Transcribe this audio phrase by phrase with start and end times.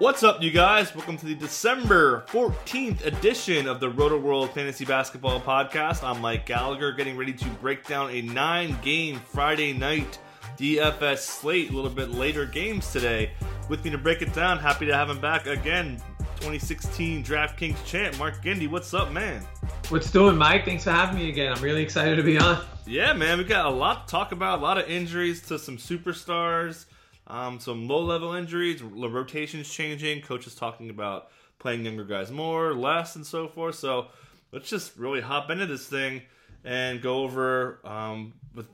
[0.00, 0.94] What's up, you guys?
[0.94, 6.02] Welcome to the December 14th edition of the Rotoworld Fantasy Basketball Podcast.
[6.02, 10.18] I'm Mike Gallagher, getting ready to break down a nine game Friday night
[10.56, 11.68] DFS slate.
[11.68, 13.32] A little bit later games today.
[13.68, 15.98] With me to break it down, happy to have him back again.
[16.36, 18.70] 2016 DraftKings champ, Mark Gindy.
[18.70, 19.42] What's up, man?
[19.90, 20.64] What's doing, Mike?
[20.64, 21.52] Thanks for having me again.
[21.52, 22.64] I'm really excited to be on.
[22.86, 24.60] Yeah, man, we got a lot to talk about.
[24.60, 26.86] A lot of injuries to some superstars.
[27.30, 31.28] Um, some low level injuries, rotations changing, coaches talking about
[31.60, 33.76] playing younger guys more, less, and so forth.
[33.76, 34.08] So
[34.50, 36.22] let's just really hop into this thing
[36.64, 38.66] and go over um, with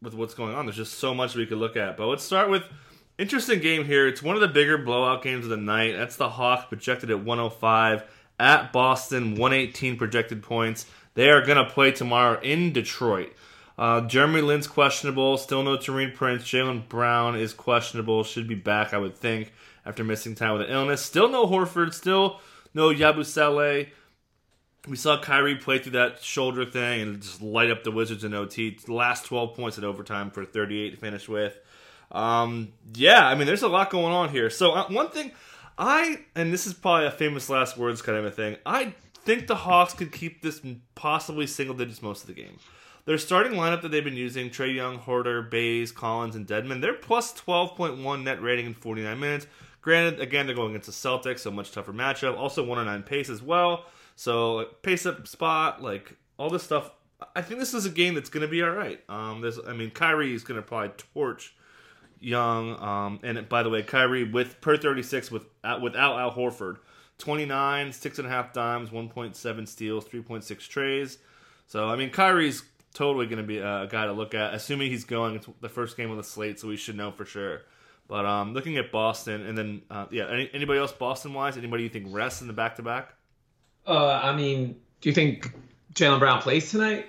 [0.00, 0.66] with what's going on.
[0.66, 1.96] There's just so much we could look at.
[1.96, 2.62] But let's start with
[3.18, 4.06] interesting game here.
[4.06, 5.96] It's one of the bigger blowout games of the night.
[5.96, 8.04] That's the Hawks projected at 105
[8.38, 10.86] at Boston, 118 projected points.
[11.14, 13.32] They are going to play tomorrow in Detroit.
[13.76, 15.36] Uh, Jeremy Lin's questionable.
[15.36, 16.44] Still no Taurean Prince.
[16.44, 18.22] Jaylen Brown is questionable.
[18.24, 19.52] Should be back, I would think,
[19.84, 21.02] after missing time with an illness.
[21.02, 21.92] Still no Horford.
[21.92, 22.40] Still
[22.72, 23.88] no Yabusele.
[24.86, 28.34] We saw Kyrie play through that shoulder thing and just light up the Wizards in
[28.34, 28.78] OT.
[28.86, 31.58] Last 12 points at overtime for 38 to finish with.
[32.12, 34.50] Um, yeah, I mean, there's a lot going on here.
[34.50, 35.32] So, uh, one thing
[35.78, 39.46] I, and this is probably a famous last words kind of a thing, I think
[39.46, 40.60] the Hawks could keep this
[40.94, 42.58] possibly single digits most of the game.
[43.06, 46.94] Their starting lineup that they've been using Trae Young, Huerter, Bays, Collins, and Dedmon they're
[46.94, 49.46] plus 12.1 net rating in 49 minutes.
[49.82, 52.38] Granted, again, they're going against the Celtics, so much tougher matchup.
[52.38, 53.84] Also, 109 pace as well.
[54.16, 56.90] So, pace up spot, like all this stuff.
[57.36, 59.02] I think this is a game that's going to be all right.
[59.08, 61.54] Um, there's, I mean, Kyrie is going to probably torch
[62.20, 62.82] Young.
[62.82, 65.44] Um, and by the way, Kyrie with per 36 with
[65.82, 66.78] without Al Horford,
[67.18, 71.18] 29, six and a half dimes, 1.7 steals, 3.6 trays.
[71.66, 72.62] So I mean, Kyrie's
[72.94, 75.36] totally going to be a guy to look at, assuming he's going.
[75.36, 77.62] It's the first game on the slate, so we should know for sure.
[78.08, 81.56] But um, looking at Boston, and then uh, yeah, any, anybody else Boston wise?
[81.56, 83.14] Anybody you think rests in the back to back?
[83.86, 85.52] Uh, I mean, do you think
[85.94, 87.06] Jaylen Brown plays tonight?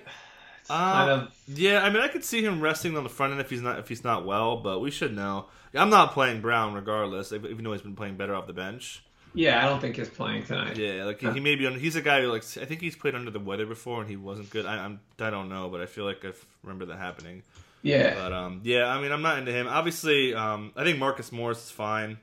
[0.68, 1.32] kind of...
[1.46, 3.78] Yeah, I mean, I could see him resting on the front end if he's not
[3.78, 5.46] if he's not well, but we should know.
[5.74, 9.02] I'm not playing Brown regardless, even though he's been playing better off the bench.
[9.36, 10.78] Yeah, I don't think he's playing tonight.
[10.78, 11.66] Yeah, like he, he may be.
[11.66, 14.08] On, he's a guy who like I think he's played under the weather before and
[14.08, 14.64] he wasn't good.
[14.66, 16.32] I, I'm I don't know, but I feel like I
[16.62, 17.42] remember that happening.
[17.82, 19.68] Yeah, but um, yeah, I mean, I'm not into him.
[19.68, 22.18] Obviously, um, I think Marcus Morris is fine.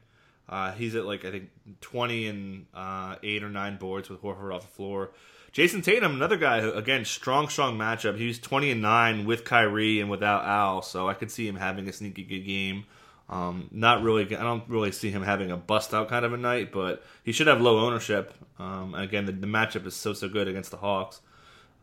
[0.50, 1.50] Uh, he's at like I think
[1.82, 5.12] 20 and uh, eight or nine boards with Horford off the floor.
[5.54, 8.18] Jayson Tatum, another guy who again strong, strong matchup.
[8.18, 11.88] He's 20 and nine with Kyrie and without Al, so I could see him having
[11.88, 12.86] a sneaky good game.
[13.30, 14.24] Um, not really.
[14.36, 17.32] I don't really see him having a bust out kind of a night, but he
[17.32, 18.34] should have low ownership.
[18.60, 21.22] Um, again, the, the, matchup is so so good against the Hawks.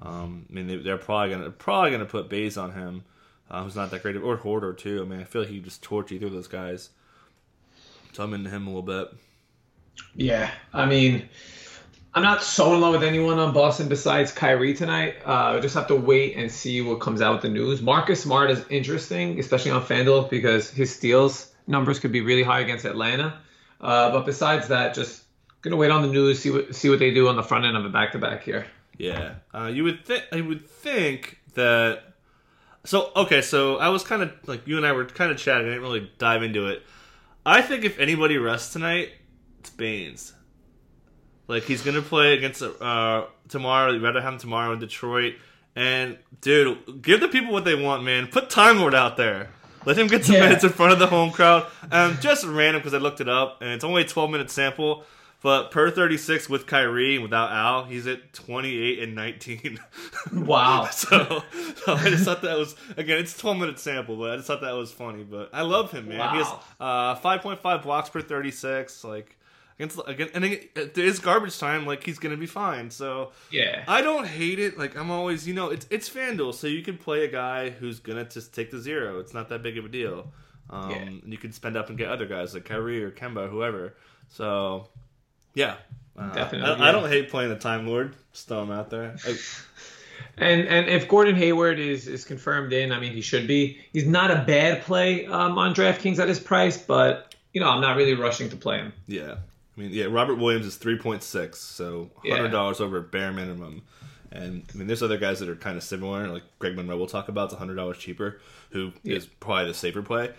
[0.03, 3.05] Um, I mean, they, are probably gonna probably gonna put Bays on him,
[3.51, 5.03] uh, who's not that great, or Huerter too.
[5.03, 6.91] I mean, I feel like he just torch of those guys.
[8.13, 9.09] So I'm into him a little bit.
[10.15, 11.29] Yeah, I mean,
[12.13, 15.17] I'm not so in love with anyone on Boston besides Kyrie tonight.
[15.25, 17.83] Uh, just have to wait and see what comes out with the news.
[17.83, 22.61] Marcus Smart is interesting, especially on FanDuel because his steals numbers could be really high
[22.61, 23.39] against Atlanta.
[23.81, 25.23] Uh, but besides that, just
[25.63, 27.77] gonna wait on the news, see what see what they do on the front end
[27.77, 28.67] of a back to back here.
[28.99, 32.03] Yeah, uh, you would think I would think that.
[32.85, 35.67] So okay, so I was kind of like you and I were kind of chatting.
[35.67, 36.83] I didn't really dive into it.
[37.47, 39.11] I think if anybody rests tonight,
[39.61, 40.35] it's Baynes.
[41.51, 43.91] Like he's gonna play against uh tomorrow.
[43.91, 45.35] You rather have him tomorrow in Detroit.
[45.75, 48.29] And dude, give the people what they want, man.
[48.29, 49.51] Put Time Lord out there.
[49.85, 50.43] Let him get some yeah.
[50.43, 51.67] minutes in front of the home crowd.
[51.91, 55.05] Um, just random because I looked it up, and it's only a 12 minute sample.
[55.43, 59.81] But per 36 with Kyrie without Al, he's at 28 and 19.
[60.33, 60.87] Wow.
[60.93, 61.43] so,
[61.85, 64.61] so, I just thought that was again, it's 12 minute sample, but I just thought
[64.61, 65.25] that was funny.
[65.25, 66.19] But I love him, man.
[66.19, 66.31] Wow.
[66.33, 66.47] He has
[66.79, 69.03] uh, 5.5 blocks per 36.
[69.03, 69.37] Like
[69.81, 71.87] against again, and it is garbage time.
[71.87, 72.91] Like he's gonna be fine.
[72.91, 74.79] So yeah, I don't hate it.
[74.79, 77.99] Like I'm always, you know, it's it's Fanduel, so you can play a guy who's
[77.99, 79.19] gonna just take the zero.
[79.21, 80.33] It's not that big of a deal.
[80.69, 81.11] Um, yeah.
[81.25, 83.95] You can spend up and get other guys like Kyrie or Kemba, or whoever.
[84.29, 84.89] So
[85.55, 85.77] yeah,
[86.17, 86.85] uh, Definitely, I, yeah.
[86.85, 88.15] I, don't hate playing the Time Lord.
[88.33, 89.17] Just throw him out there.
[89.27, 89.37] I,
[90.37, 93.81] And and if Gordon Hayward is is confirmed in, I mean he should be.
[93.93, 97.81] He's not a bad play um, on DraftKings at his price, but you know I'm
[97.81, 98.93] not really rushing to play him.
[99.07, 99.37] Yeah,
[99.81, 102.87] I mean, yeah, Robert Williams is three point six, so hundred dollars yeah.
[102.87, 103.83] over bare minimum.
[104.31, 106.99] And I mean, there's other guys that are kind of similar, like Greg Monroe.
[106.99, 107.51] We'll talk about.
[107.51, 108.41] It's hundred dollars cheaper,
[108.71, 109.17] who yeah.
[109.17, 110.35] is probably the safer play.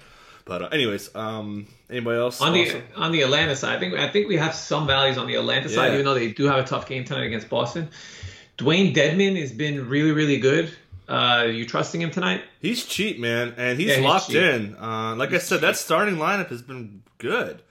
[0.45, 3.77] But uh, anyways, um, anybody else on the on the Atlanta side?
[3.77, 5.75] I think I think we have some values on the Atlanta yeah.
[5.75, 7.89] side, even though they do have a tough game tonight against Boston.
[8.59, 10.71] Dewayne Dedmon has been really really good.
[11.07, 12.43] Uh, you trusting him tonight?
[12.61, 14.75] He's cheap, man, and he's, yeah, locked in.
[14.79, 15.61] Uh, like he's I said, cheap.
[15.61, 17.61] that starting lineup has been good.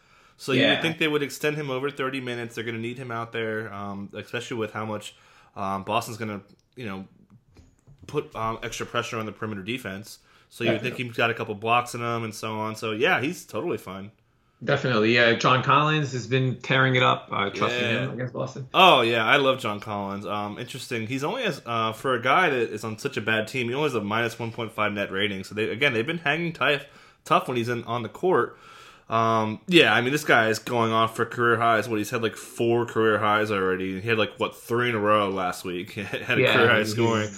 [0.41, 0.63] So yeah.
[0.63, 2.55] you would think they would extend him over 30 minutes.
[2.55, 5.15] They're going to need him out there, um, especially with how much
[5.55, 6.41] um, Boston's going to,
[6.77, 7.05] you know,
[8.07, 10.19] put um, extra pressure on the perimeter defense.
[10.49, 12.75] So you would think he's got a couple blocks in him and so on.
[12.75, 14.13] So yeah, he's totally fine.
[14.65, 15.35] Definitely, yeah.
[15.35, 17.29] John Collins has been tearing it up.
[17.31, 18.05] Uh, trusting yeah.
[18.05, 18.67] him against Boston.
[18.73, 20.25] Oh yeah, I love John Collins.
[20.25, 21.07] Um, interesting.
[21.07, 23.69] He's only as uh, for a guy that is on such a bad team.
[23.69, 25.45] He only has a minus one point five net rating.
[25.45, 26.87] So they again they've been hanging tough,
[27.27, 28.59] tough when he's in on the court.
[29.11, 31.89] Um, yeah, I mean this guy is going off for career highs.
[31.89, 34.01] What he's had like four career highs already.
[34.01, 35.91] He had like what three in a row last week.
[35.93, 37.31] had a yeah, career high scoring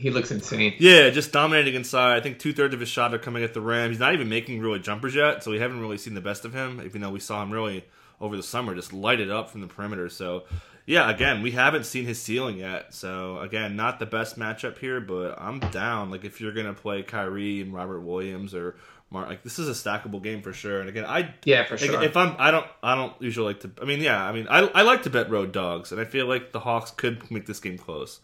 [0.00, 0.74] he looks insane.
[0.78, 2.16] Yeah, just dominating inside.
[2.16, 3.90] I think two thirds of his shot are coming at the rim.
[3.90, 6.54] He's not even making really jumpers yet, so we haven't really seen the best of
[6.54, 6.80] him.
[6.82, 7.84] Even though we saw him really
[8.18, 10.08] over the summer just light it up from the perimeter.
[10.08, 10.44] So
[10.86, 12.94] yeah, again, we haven't seen his ceiling yet.
[12.94, 16.10] So again, not the best matchup here, but I'm down.
[16.10, 18.76] Like if you're gonna play Kyrie and Robert Williams or
[19.12, 20.80] Mark, like this is a stackable game for sure.
[20.80, 22.02] And again, I yeah for sure.
[22.02, 23.70] If I'm, I don't, I don't usually like to.
[23.82, 26.26] I mean, yeah, I mean, I I like to bet road dogs, and I feel
[26.26, 28.20] like the Hawks could make this game close.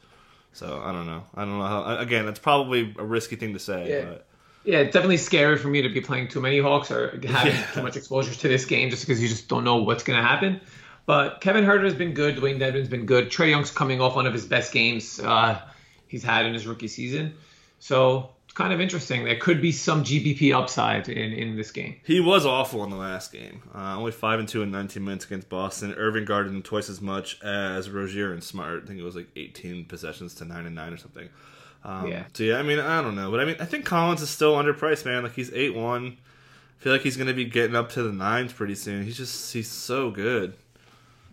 [0.52, 1.24] So I don't know.
[1.34, 1.98] I don't know how.
[1.98, 3.90] Again, that's probably a risky thing to say.
[3.90, 4.04] Yeah.
[4.04, 4.26] But.
[4.64, 7.66] Yeah, it's definitely scary for me to be playing too many Hawks or having yeah.
[7.72, 10.26] too much exposure to this game just because you just don't know what's going to
[10.26, 10.60] happen.
[11.04, 12.36] But Kevin Huerter has been good.
[12.36, 13.30] Dewayne Dedmon's been good.
[13.30, 15.60] Trae Young's coming off one of his best games uh,
[16.08, 17.34] he's had in his rookie season.
[17.78, 19.24] So kind of interesting.
[19.24, 21.96] There could be some GPP upside in, in this game.
[22.04, 23.62] He was awful in the last game.
[23.74, 25.92] Uh, only five and two in 19 minutes against Boston.
[25.92, 28.82] Irving guarded him twice as much as Rozier and Smart.
[28.82, 31.28] I think it was like 18 possessions to nine and nine or something.
[31.84, 32.24] Um, yeah.
[32.32, 34.54] So yeah, I mean, I don't know, but I mean, I think Collins is still
[34.56, 35.22] underpriced, man.
[35.22, 36.16] Like he's eight one.
[36.80, 39.04] I feel like he's going to be getting up to the nines pretty soon.
[39.04, 40.54] He's just he's so good.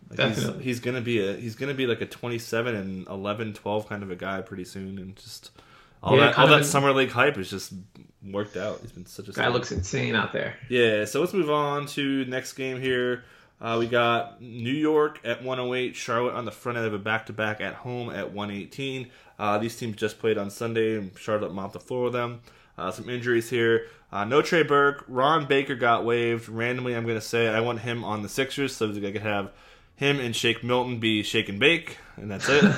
[0.10, 0.64] Like Definitely.
[0.64, 4.04] He's, he's, gonna be a he's gonna be like a 27 and 11 12 kind
[4.04, 5.52] of a guy pretty soon and just
[6.04, 7.74] all yeah, that all that an, summer league hype has just
[8.24, 8.80] worked out.
[8.82, 10.56] He's been such a guy looks insane out there.
[10.70, 13.24] Yeah, so let's move on to next game here.
[13.62, 17.28] Uh, we got New York at 108, Charlotte on the front end of a back
[17.28, 19.10] to back at home at 118.
[19.40, 22.42] Uh, these teams just played on Sunday, and Charlotte mopped the floor with them.
[22.78, 23.88] Uh, some injuries here.
[24.12, 25.06] Uh, no Trey Burke.
[25.08, 26.50] Ron Baker got waived.
[26.50, 29.22] Randomly, I'm going to say I want him on the Sixers so that I could
[29.22, 29.52] have
[30.04, 32.62] him and Shake Milton be shake and bake, and that's it.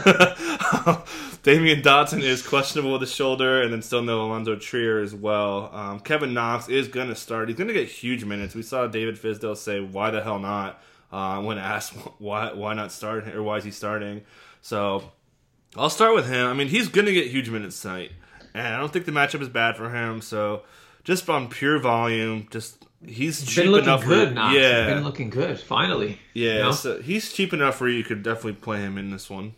[1.44, 5.70] Damyean Dotson is questionable with the shoulder, and then still no Alonzo Trier as well.
[5.74, 7.50] Um, Kevin Knox is going to start.
[7.50, 8.56] He's going to get huge minutes.
[8.56, 10.82] We saw David Fizdale say, "Why the hell not?"
[11.12, 14.22] Uh, when asked why why not start or why is he starting.
[14.62, 15.12] So
[15.76, 16.48] I'll start with him.
[16.48, 18.12] I mean, he's going to get huge minutes tonight,
[18.54, 20.22] and I don't think the matchup is bad for him.
[20.22, 20.64] So
[21.04, 24.06] just on pure volume, just he's it's cheap been looking enough.
[24.06, 25.60] Good, for, Yeah, been looking good.
[25.60, 26.54] Finally, yeah.
[26.54, 26.72] You know?
[26.72, 29.54] So he's cheap enough where you could definitely play him in this one.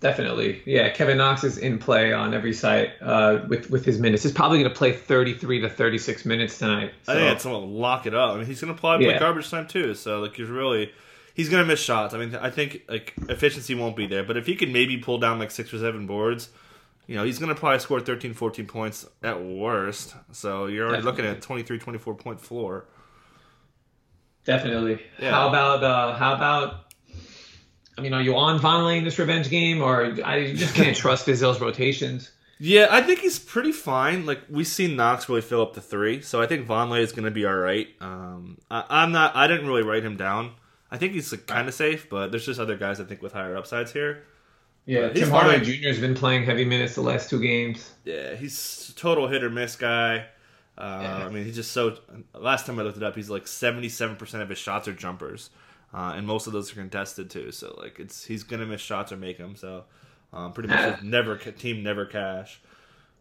[0.00, 0.90] Definitely, yeah.
[0.90, 4.24] Kevin Knox is in play on every site uh, with with his minutes.
[4.24, 6.92] He's probably going to play 33 to 36 minutes tonight.
[7.04, 7.12] So.
[7.12, 8.32] I think it's going to lock it up.
[8.32, 9.20] I mean, he's going to probably play yeah.
[9.20, 9.94] garbage time too.
[9.94, 10.90] So like, he's really
[11.34, 12.14] he's going to miss shots.
[12.14, 15.18] I mean, I think like efficiency won't be there, but if he can maybe pull
[15.18, 16.50] down like six or seven boards,
[17.06, 20.14] you know, he's going to probably score 13, 14 points at worst.
[20.32, 21.24] So you're already Definitely.
[21.24, 22.86] looking at 23, 24 point floor.
[24.44, 25.00] Definitely.
[25.20, 25.30] Yeah.
[25.30, 26.92] How about uh, how about?
[27.96, 31.26] I mean, are you on Vonleh in this revenge game, or I just can't trust
[31.26, 32.30] Fizdale's rotations?
[32.58, 34.24] Yeah, I think he's pretty fine.
[34.24, 37.24] Like we've seen Knox really fill up the three, so I think Vonleh is going
[37.24, 37.88] to be all right.
[38.00, 39.36] Um, I, am not.
[39.36, 40.52] I didn't really write him down.
[40.90, 43.32] I think he's like, kind of safe, but there's just other guys I think with
[43.32, 44.24] higher upsides here.
[44.84, 45.88] Yeah, Tim Hardaway Jr.
[45.88, 47.92] has been playing heavy minutes the last two games.
[48.04, 50.26] Yeah, he's total hit or miss guy.
[50.76, 51.26] Uh, yeah.
[51.26, 51.98] I mean, he's just so.
[52.34, 55.50] Last time I looked it up, he's like seventy-seven percent of his shots are jumpers,
[55.94, 57.52] uh, and most of those are contested too.
[57.52, 59.54] So like, it's he's gonna miss shots or make them.
[59.54, 59.84] So
[60.32, 62.60] um, pretty much never team never cash.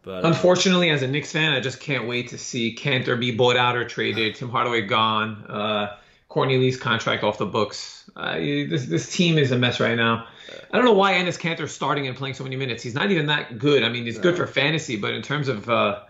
[0.03, 3.31] But uh, unfortunately, as a Knicks fan, I just can't wait to see Kanter be
[3.31, 8.09] bought out or traded, Tim Hardaway gone, uh, Courtney Lee's contract off the books.
[8.15, 10.27] Uh, this this team is a mess right now.
[10.71, 12.83] I don't know why Enes Kanter's starting and playing so many minutes.
[12.83, 13.83] He's not even that good.
[13.83, 16.01] I mean, he's good for fantasy, but in terms of uh,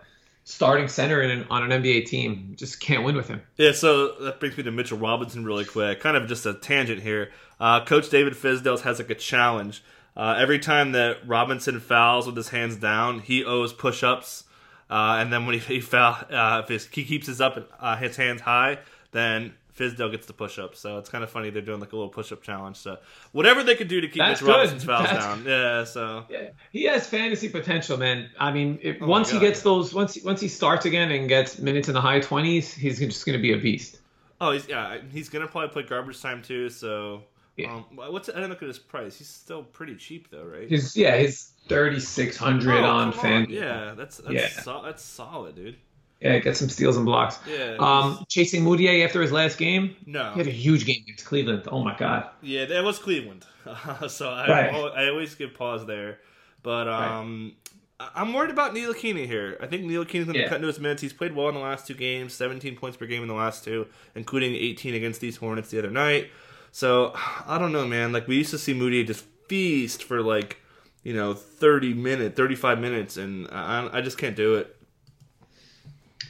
[0.44, 2.54] starting center in, on an NBA team.
[2.56, 3.42] Just can't win with him.
[3.56, 6.00] Yeah, so that brings me to Mitchell Robinson really quick.
[6.00, 7.30] Kind of just a tangent here.
[7.60, 9.82] Uh, Coach David Fizdale has like a challenge.
[10.16, 14.44] Uh, every time that Robinson fouls with his hands down, he owes push-ups.
[14.90, 17.96] Uh, and then when he, he foul, uh, if his, he keeps his up uh,
[17.96, 18.78] his hands high,
[19.12, 20.76] then Fizdale gets the push-up.
[20.76, 22.76] So it's kind of funny they're doing like a little push-up challenge.
[22.76, 22.98] So
[23.32, 25.44] whatever they could do to keep That's Mitch Robinson's fouls That's- down.
[25.44, 25.84] Yeah.
[25.84, 28.30] So Yeah, he has fantasy potential, man.
[28.38, 31.28] I mean, if, Oh once he gets those, once he, once he starts again and
[31.28, 33.98] gets minutes in the high twenties, he's just going to be a beast.
[34.40, 36.68] oh he's yeah he's gonna probably play garbage time too.
[36.68, 37.22] So
[37.56, 37.74] Yeah.
[37.74, 39.16] um, what's I didn't look at his price.
[39.18, 40.68] He's still pretty cheap though, right?
[40.68, 43.46] He's yeah, he's thirty six hundred Oh, on fan.
[43.50, 44.48] Yeah, that's that's, Yeah.
[44.48, 45.76] So, that's solid, dude.
[46.22, 47.38] Yeah, get some steals and blocks.
[47.48, 47.76] Yeah.
[47.78, 50.32] Um, chasing Mudiay after his last game, no.
[50.32, 51.64] he had a huge game against Cleveland.
[51.70, 52.28] Oh my god.
[52.42, 53.44] Yeah, that was Cleveland.
[54.08, 54.74] so I, Right.
[54.96, 56.18] I always give pause there.
[56.62, 57.54] But um,
[57.98, 59.56] I- I'm worried about Ntilikina here.
[59.60, 60.48] I think Ntilikina's going to Yeah.
[60.48, 61.02] cut into his minutes.
[61.02, 63.64] He's played well in the last two games, 17 points per game in the last
[63.64, 66.30] two, including 18 against these Hornets the other night.
[66.70, 67.12] So
[67.46, 68.12] I don't know, man.
[68.12, 70.58] Like we used to see Moody just feast for like
[71.02, 74.74] you know 30 minutes, 35 minutes, and I, I just can't do it.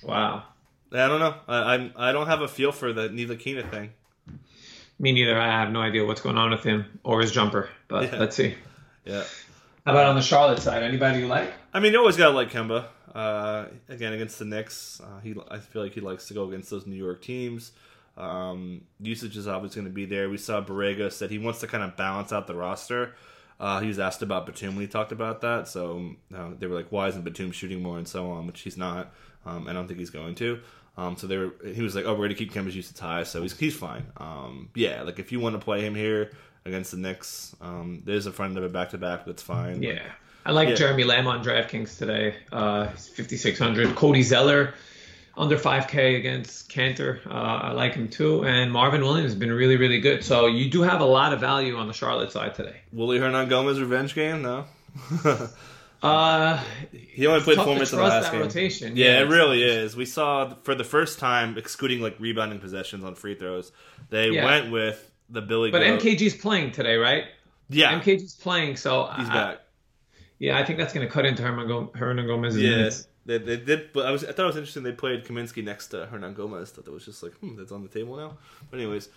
[0.02, 0.44] Wow.
[0.92, 1.34] I don't know.
[1.48, 3.90] I I'm, I don't have a feel for the Ntilikina thing.
[4.98, 5.38] Me neither.
[5.40, 7.68] I have no idea what's going on with him or his jumper.
[7.88, 8.18] But Yeah.
[8.18, 8.54] let's see.
[9.04, 9.24] Yeah.
[9.86, 10.82] How about on the Charlotte side?
[10.82, 11.52] Anybody you like?
[11.74, 12.86] I mean, you always gotta like Kemba.
[13.14, 16.70] Uh, again, against the Knicks, uh, he I feel like he likes to go against
[16.70, 17.72] those New York teams.
[18.16, 20.28] Um, usage is obviously going to be there.
[20.28, 23.14] We saw Borrego said he wants to kind of balance out the roster.
[23.58, 25.66] Uh, he was asked about Batum when he talked about that.
[25.68, 28.76] So uh, they were like, "Why isn't Batum shooting more?" and so on, which he's
[28.76, 29.12] not.
[29.46, 30.60] Um, I don't think he's going to.
[30.96, 31.52] Um, so they were.
[31.64, 34.04] He was like, "Oh, we're going to keep Kemba's usage high, so he's he's fine."
[34.18, 36.30] Um, yeah, like if you want to play him here
[36.64, 39.24] against the Knicks, um, there's a front of a back to back.
[39.24, 39.82] That's fine.
[39.82, 40.02] Yeah.
[40.44, 40.74] I like Yeah.
[40.74, 42.34] Jeremy Lamb on DraftKings today.
[42.50, 43.94] Uh, he's 5,600.
[43.94, 44.74] Cody Zeller
[45.36, 47.24] under 5K against Kanter.
[47.26, 48.44] Uh, I like him too.
[48.44, 50.24] And Marvin Williams has been really, really good.
[50.24, 52.76] So you do have a lot of value on the Charlotte side today.
[52.92, 54.42] Willy Hernangomez revenge game?
[54.42, 54.64] No.
[56.02, 58.40] Uh, he only played four minutes in the last game.
[58.40, 58.96] rotation.
[58.96, 59.94] Yeah, it really is.
[59.96, 63.70] We saw for the first time, excluding like rebounding possessions on free throws,
[64.10, 64.44] they Yeah.
[64.44, 65.70] went with the Billy.
[65.70, 66.00] But Goat.
[66.00, 67.24] MKG's playing today, right?
[67.68, 69.58] yeah, MKG's playing, so he's I, back.
[70.38, 73.08] yeah, I think that's going to cut into Hernan, Go- Hernangomez's Yeah, minutes.
[73.24, 73.92] they, they did.
[73.94, 74.82] But I was I thought it was interesting.
[74.82, 76.68] They played Kaminsky next to Hernangomez.
[76.70, 78.36] Thought that was just like hmm, that's on the table now.
[78.70, 79.08] But anyways,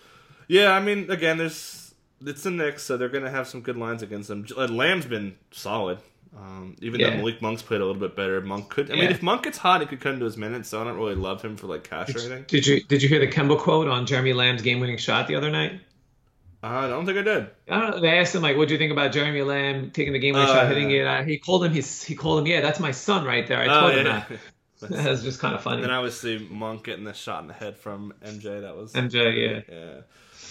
[0.48, 0.70] yeah.
[0.72, 4.28] I mean, again, there's it's the Knicks, so they're gonna have some good lines against
[4.28, 4.46] them.
[4.56, 5.98] Lamb's been solid.
[6.36, 7.16] Um, even though Yeah.
[7.16, 8.90] Malik Monk's played a little bit better, Monk could.
[8.90, 10.68] I mean, if Monk gets hot, he could cut into his minutes.
[10.68, 12.44] So I don't really love him for like cash or anything.
[12.48, 15.50] Did you did you hear the Kemba quote on Jeremy Lamb's game-winning shot the other
[15.50, 15.80] night?
[16.62, 17.46] I don't think I did.
[17.70, 18.00] I don't know.
[18.00, 20.52] They asked him like, "What do you think about Jeremy Lamb taking the game-winning Oh,
[20.52, 20.68] shot, yeah.
[20.68, 22.02] hitting it?" Uh, he called him his.
[22.02, 24.24] He called him, "Yeah, that's my son right there." I Oh, told him yeah.
[24.28, 24.38] that.
[24.90, 25.80] That was just kind of funny.
[25.80, 28.60] Then obviously Monk getting the shot in the head from MJ.
[28.60, 29.74] That was MJ, yeah.
[29.74, 30.00] yeah.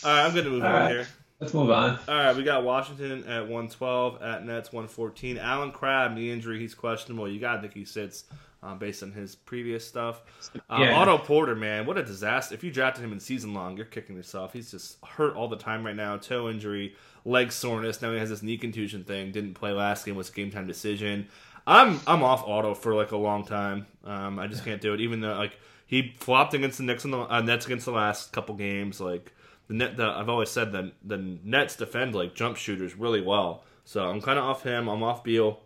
[0.04, 0.90] All right, I'm going to move All on right.
[0.92, 1.08] here.
[1.40, 2.00] Let's move on.
[2.08, 5.38] All right, we got Washington at 112, at Nets 114.
[5.38, 7.28] Allen Crabbe, knee injury, he's questionable.
[7.28, 8.24] You got to think he sits
[8.64, 10.22] uh, based on his previous stuff.
[10.70, 10.96] Uh, Yeah.
[10.96, 12.56] Otto Porter, man, what a disaster.
[12.56, 14.54] If you drafted him in season long, you're kicking yourself.
[14.54, 16.16] He's just hurt all the time right now.
[16.18, 18.02] Toe injury, leg soreness.
[18.02, 19.32] Now he has this knee contusion thing.
[19.34, 21.28] Didn't play last game, was a game time decision.
[21.68, 23.88] I'm I'm off Otto for like a long time.
[24.06, 25.02] Um, I just can't do it.
[25.02, 28.32] Even though like he flopped against the Knicks in the uh, Nets against the last
[28.32, 29.34] couple games, like
[29.68, 29.98] the net.
[29.98, 33.64] The, I've always said that the Nets defend like jump shooters really well.
[33.84, 34.88] So I'm kind of off him.
[34.88, 35.60] I'm off Beal.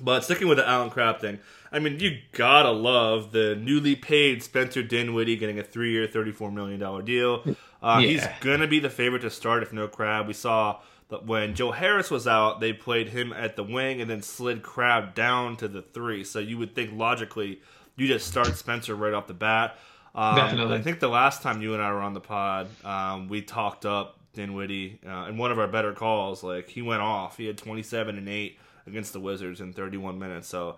[0.00, 4.42] But sticking with the Allen Crabbe thing, I mean, you gotta love the newly paid
[4.42, 7.44] Spencer Dinwiddie getting a three-year, thirty-four million dollar deal.
[7.82, 10.26] Uh, He's gonna be the favorite to start if no Crabbe.
[10.26, 14.08] We saw that when Joe Harris was out, they played him at the wing and
[14.08, 16.24] then slid Crabbe down to the three.
[16.24, 17.60] So you would think logically
[17.96, 19.76] you just start Spencer right off the bat.
[20.14, 20.76] Um, Definitely.
[20.76, 23.86] I think the last time you and I were on the pod, um, we talked
[23.86, 26.42] up Dinwiddie uh, in one of our better calls.
[26.42, 27.36] Like he went off.
[27.36, 30.48] He had 27 and eight against the Wizards in 31 minutes.
[30.48, 30.76] So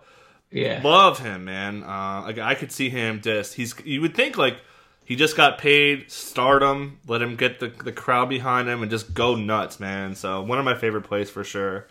[0.51, 0.81] Yeah.
[0.83, 1.83] love him, man.
[1.83, 3.55] Uh, like I could see him just.
[3.55, 3.73] He's.
[3.83, 4.57] You would think like
[5.05, 6.11] he just got paid.
[6.11, 6.99] Start him.
[7.07, 10.13] Let him get the the crowd behind him and just go nuts, man.
[10.15, 11.87] So one of my favorite plays for sure.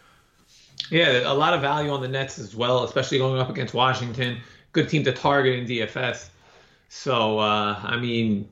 [0.91, 4.39] Yeah, a lot of value on the Nets as well, especially going up against Washington.
[4.73, 6.29] Good team to target in DFS.
[6.95, 8.51] So, uh, I mean,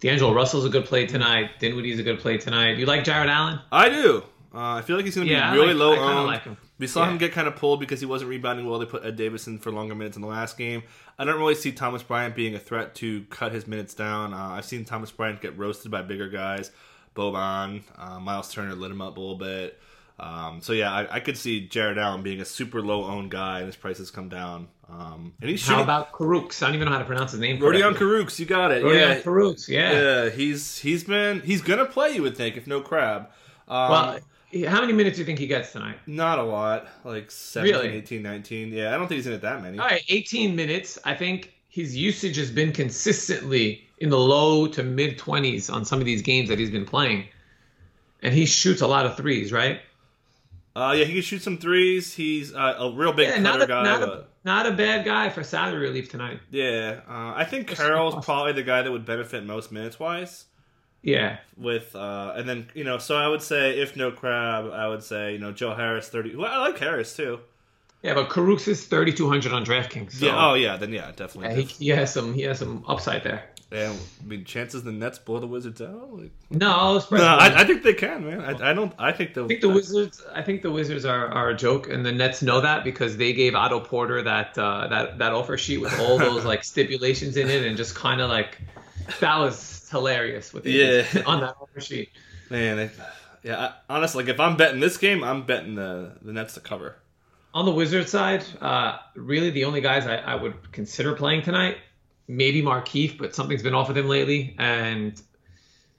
[0.00, 1.60] D'Angelo Russell's a good play tonight.
[1.60, 2.78] Dinwiddie's a good play tonight.
[2.78, 3.60] You like Jarrett Allen?
[3.70, 4.24] I do.
[4.52, 6.26] Uh, I feel like he's going to Yeah, be really like- low I owned.
[6.26, 6.56] like him.
[6.80, 7.12] We saw Yeah.
[7.12, 8.80] him get kind of pulled because he wasn't rebounding well.
[8.80, 10.82] They put Ed Davison for longer minutes in the last game.
[11.16, 14.34] I don't really see Thomas Bryant being a threat to cut his minutes down.
[14.34, 16.72] Uh, I've seen Thomas Bryant get roasted by bigger guys.
[17.14, 19.80] Boban, uh, Miles Turner lit him up a little bit.
[20.18, 23.58] Um, so yeah, I, I could see Jarrett Allen being a super low owned guy,
[23.58, 24.66] and his prices come down.
[24.88, 26.62] Um, and he's How about Kurucs?
[26.62, 27.58] I don't even know how to pronounce his name.
[27.58, 27.94] Rodion.
[27.94, 28.84] Kurucs, you got it.
[28.84, 29.92] Rodion yeah, Kurucs, yeah.
[29.92, 30.30] yeah.
[30.30, 32.12] He's he's been he's gonna play.
[32.12, 33.28] You would think if no Crabbe.
[33.68, 34.20] Um, Well,
[34.68, 35.98] how many minutes do you think he gets tonight?
[36.06, 37.96] Not a lot, like 17, Really?
[37.96, 38.72] 18, 19.
[38.72, 39.78] Yeah, I don't think he's gonna get that many.
[39.78, 40.98] All right, 18 minutes.
[41.04, 45.98] I think his usage has been consistently in the low to mid 20s on some
[45.98, 47.26] of these games that he's been playing.
[48.22, 49.80] And he shoots a lot of threes, right?
[50.76, 52.12] Uh, yeah, he can shoot some threes.
[52.14, 53.82] He's uh, a real big Yeah, cutter not a, guy.
[53.82, 56.40] not, a, not a bad guy for salary relief tonight.
[56.50, 58.24] yeah, uh, I think Just Carroll's awesome.
[58.24, 60.44] probably the guy that would benefit most minutes wise.
[61.02, 61.38] Yeah.
[61.56, 65.02] With uh, and then you know, so I would say if no Crabbe, I would
[65.02, 66.34] say you know Joe Harris thirty.
[66.36, 67.40] Well, I like Harris too.
[68.02, 70.12] Yeah, but Kurucs is 3,200 on DraftKings.
[70.12, 70.46] So yeah.
[70.48, 70.76] Oh yeah.
[70.76, 71.50] Then yeah, definitely.
[71.62, 73.44] yeah, he, he has some he has some upside there.
[73.72, 76.12] And, I mean, chances the Nets blow the Wizards out.
[76.12, 78.40] Like, No, no, I, I think they can, man.
[78.40, 78.92] I, I don't.
[78.96, 79.44] I think the.
[79.44, 80.22] I think the Wizards.
[80.32, 83.32] I think the Wizards are, are a joke, and the Nets know that because they
[83.32, 87.50] gave Otto Porter that uh, that that offer sheet with all those like stipulations in
[87.50, 88.58] it, and just kind of like
[89.18, 90.54] that was hilarious.
[90.54, 91.22] What they did Yeah.
[91.26, 92.10] on that offer sheet.
[92.50, 92.76] man.
[92.76, 92.90] They,
[93.42, 93.72] yeah.
[93.88, 96.94] I, honestly, like if I'm betting this game, I'm betting the the Nets to cover.
[97.52, 101.78] On the Wizards side, uh, really the only guys I, I would consider playing tonight,
[102.28, 105.20] maybe Markieff, but something's been off with him lately, and.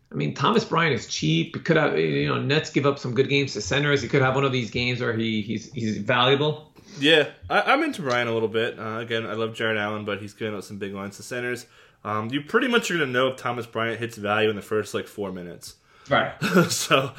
[0.09, 1.53] I mean, Thomas Bryant is cheap.
[1.53, 4.01] He could have, you know, Nets give up some good games to centers.
[4.01, 6.71] He could have one of these games where he he's he's valuable.
[6.97, 8.79] Yeah, I, I'm into Ryan a little bit.
[8.79, 11.65] Uh, again, I love Jarrett Allen, but he's giving up some big lines to centers.
[12.05, 14.61] Um, you pretty much are going to know if Thomas Bryant hits value in the
[14.61, 15.75] first like four minutes.
[16.09, 16.41] Right.
[16.69, 17.11] so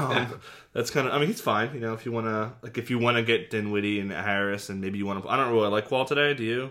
[0.00, 0.30] um, Yeah.
[0.72, 1.12] that's kind of.
[1.14, 1.72] I mean, he's fine.
[1.74, 4.68] You know, if you want to, like, if you want to get Dinwiddie and Harris,
[4.68, 5.28] and maybe you want to.
[5.28, 6.34] I don't really like Wall today.
[6.34, 6.70] Do you?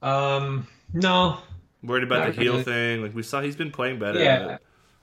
[0.00, 1.38] Um, no,
[1.82, 2.64] Worried about the heel really.
[2.64, 3.02] thing?
[3.02, 4.18] Like we saw, he's been playing better.
[4.18, 4.56] Yeah.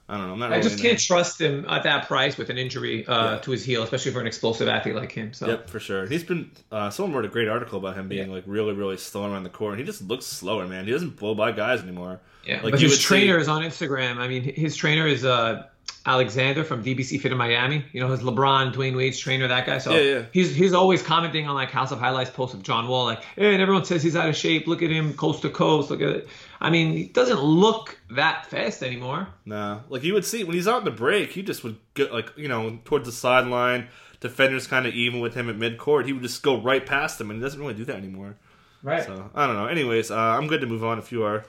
[0.09, 0.33] I don't know.
[0.33, 0.51] I'm not.
[0.51, 0.99] I really just can't him.
[0.99, 3.37] trust him at that price with an injury uh, Yeah.
[3.39, 5.31] to his heel, especially for an explosive athlete like him.
[5.31, 6.05] So Yep, for sure.
[6.07, 6.51] He's been.
[6.71, 8.33] Uh, someone wrote a great article about him being Yeah.
[8.33, 9.73] like really, really slow around the court.
[9.73, 10.85] And he just looks slower, man.
[10.85, 12.19] He doesn't blow by guys anymore.
[12.45, 14.17] Yeah, Like but his would see- trainer is on Instagram.
[14.17, 15.67] I mean, his trainer is uh,
[16.05, 17.85] Alexander from DBC Fit in Miami.
[17.93, 19.77] You know, his LeBron, Dwyane Wade's trainer, that guy.
[19.77, 20.25] So Yeah, yeah.
[20.33, 23.53] he's he's always commenting on like House of Highlights posts of John Wall, like, hey,
[23.53, 24.65] and everyone says he's out of shape.
[24.67, 25.91] Look at him, coast to coast.
[25.91, 26.27] Look at it.
[26.59, 29.27] I mean, he doesn't look that fast anymore.
[29.45, 32.11] Nah, like you would see when he's out in the break, he just would get
[32.11, 33.87] like you know towards the sideline.
[34.19, 36.05] Defenders kind of even with him at midcourt.
[36.05, 38.35] He would just go right past them, and he doesn't really do that anymore.
[38.83, 39.03] Right.
[39.03, 39.67] So I don't know.
[39.67, 41.43] Anyways, uh, I'm good to move on if you are.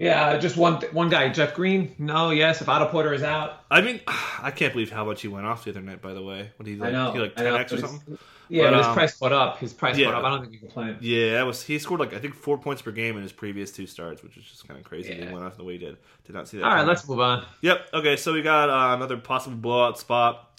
[0.00, 1.94] Yeah, just one one guy, Jeff Green.
[1.98, 2.62] No, yes.
[2.62, 5.64] If Otto Porter is out, I mean, I can't believe how much he went off
[5.64, 6.00] the other night.
[6.00, 7.12] By the way, what he like, I know.
[7.12, 8.18] he like 10x or but something.
[8.48, 9.58] Yeah, But, but his um, price put up.
[9.58, 10.06] His price yeah.
[10.06, 10.24] put up.
[10.24, 10.98] I don't think you can play him.
[11.02, 13.72] Yeah, that was he scored like I think four points per game in his previous
[13.72, 15.12] two starts, which is just kind of crazy.
[15.12, 15.98] He went off the way he did.
[16.24, 16.64] Did not see that.
[16.64, 17.44] All right, let's move on.
[17.60, 17.88] Yep.
[17.92, 20.58] Okay, so we got uh, another possible blowout spot.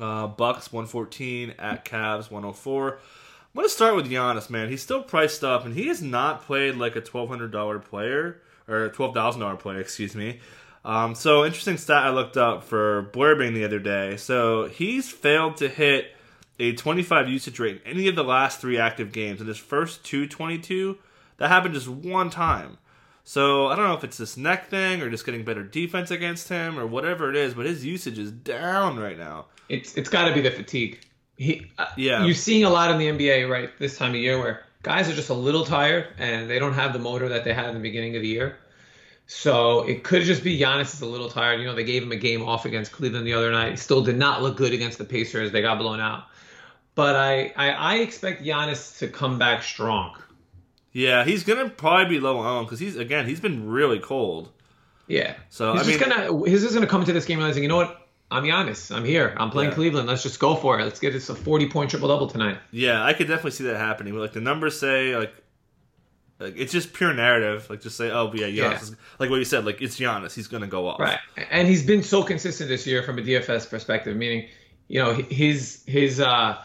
[0.00, 2.92] Uh, Bucks 114 at Cavs 104.
[2.92, 2.98] I'm
[3.56, 4.68] gonna start with Giannis, man.
[4.68, 9.58] He's still priced up, and he has not played like a $1,200 player or $12,000
[9.58, 10.40] player, excuse me.
[10.84, 14.16] Um, so interesting stat I looked up for Blurbing the other day.
[14.16, 16.12] So he's failed to hit
[16.60, 19.40] a 25 usage rate in any of the last three active games.
[19.40, 20.98] In his first two 22,
[21.38, 22.78] that happened just one time.
[23.24, 26.48] So I don't know if it's this neck thing or just getting better defense against
[26.48, 29.46] him or whatever it is, but his usage is down right now.
[29.68, 31.00] It's it's got to be the fatigue.
[31.36, 32.24] He, uh, Yeah.
[32.24, 35.14] You're seeing a lot in the NBA right this time of year where guys are
[35.14, 37.80] just a little tired and they don't have the motor that they had in the
[37.80, 38.58] beginning of the year.
[39.26, 41.60] So it could just be Giannis is a little tired.
[41.60, 43.72] You know, they gave him a game off against Cleveland the other night.
[43.72, 45.52] He still did not look good against the Pacers.
[45.52, 46.24] They got blown out.
[46.94, 50.16] But I, I, I expect Giannis to come back strong.
[50.92, 54.50] Yeah, he's gonna probably be low on because he's again he's been really cold.
[55.06, 55.36] Yeah.
[55.50, 57.76] So, he's I just gonna he's just gonna come into this game realizing, you know
[57.76, 58.07] what?
[58.30, 58.94] I'm Giannis.
[58.94, 59.34] I'm here.
[59.38, 59.74] I'm playing Yeah.
[59.76, 60.08] Cleveland.
[60.08, 60.84] Let's just go for it.
[60.84, 62.58] Let's get this a 40 point triple double tonight.
[62.70, 64.14] Yeah, I could definitely see that happening.
[64.14, 65.34] Like the numbers say, like,
[66.38, 67.68] like it's just pure narrative.
[67.70, 68.52] Like just say, oh yeah, Giannis.
[68.54, 68.74] Yeah.
[68.80, 70.34] Is, like what you said, like it's Giannis.
[70.34, 71.00] He's gonna go off.
[71.00, 71.18] Right.
[71.50, 74.48] And he's been so consistent this year from a DFS perspective, meaning,
[74.88, 76.60] you know, his his uh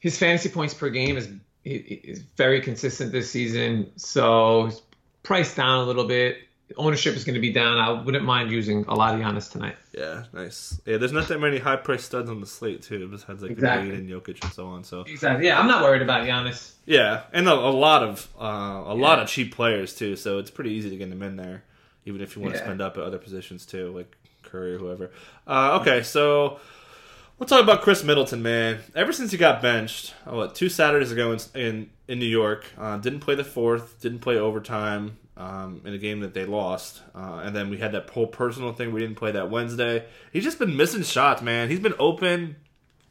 [0.00, 1.28] his fantasy points per game is
[1.64, 3.92] is very consistent this season.
[3.96, 4.80] So he's
[5.22, 6.38] priced down a little bit.
[6.76, 7.78] Ownership is going to be down.
[7.78, 9.76] I wouldn't mind using a lot of Giannis tonight.
[9.92, 10.80] Yeah, nice.
[10.84, 13.08] Yeah, there's not that many high priced studs on the slate too.
[13.08, 13.94] Besides like Exactly.
[13.94, 14.84] And Jokic and so on.
[14.84, 15.46] So Exactly.
[15.46, 16.72] Yeah, I'm not worried about Giannis.
[16.84, 20.14] yeah, and a, a lot of uh, a lot of cheap players too.
[20.14, 21.64] So it's pretty easy to get them in there,
[22.04, 25.10] even if you want to spend up at other positions too, like Curry or whoever.
[25.46, 26.60] Uh, okay, so
[27.38, 28.80] we'll talk about Khris Middleton, man.
[28.94, 32.66] Ever since he got benched, oh, what two Saturdays ago in in, in New York,
[32.76, 35.16] uh, didn't play the fourth, didn't play overtime.
[35.38, 38.72] Um, in a game that they lost, uh, and then we had that whole personal
[38.72, 38.92] thing.
[38.92, 40.04] We didn't play that Wednesday.
[40.32, 41.68] He's just been missing shots, man.
[41.70, 42.56] He's been open.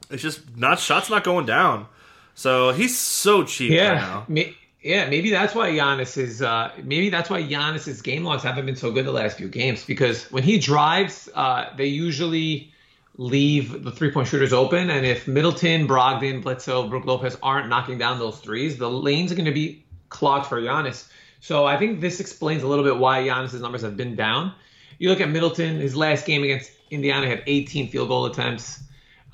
[0.09, 1.87] It's just not shots not going down.
[2.35, 3.93] So he's so cheap right Yeah.
[3.93, 4.25] now.
[4.27, 4.51] Ma-
[4.83, 6.41] yeah, maybe that's why Giannis is.
[6.41, 9.85] Uh, maybe that's why Giannis's game logs haven't been so good the last few games
[9.85, 12.73] because when he drives, uh, they usually
[13.17, 14.89] leave the three point shooters open.
[14.89, 19.35] And if Middleton, Brogdon, Bledsoe, Brook Lopez aren't knocking down those threes, the lanes are
[19.35, 21.07] going to be clogged for Giannis.
[21.39, 24.53] So I think this explains a little bit why Giannis's numbers have been down.
[24.99, 28.81] You look at Middleton, his last game against Indiana had 18 field goal attempts,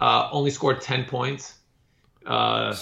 [0.02, 1.56] uh, only scored 10 points.
[2.26, 2.76] Uh,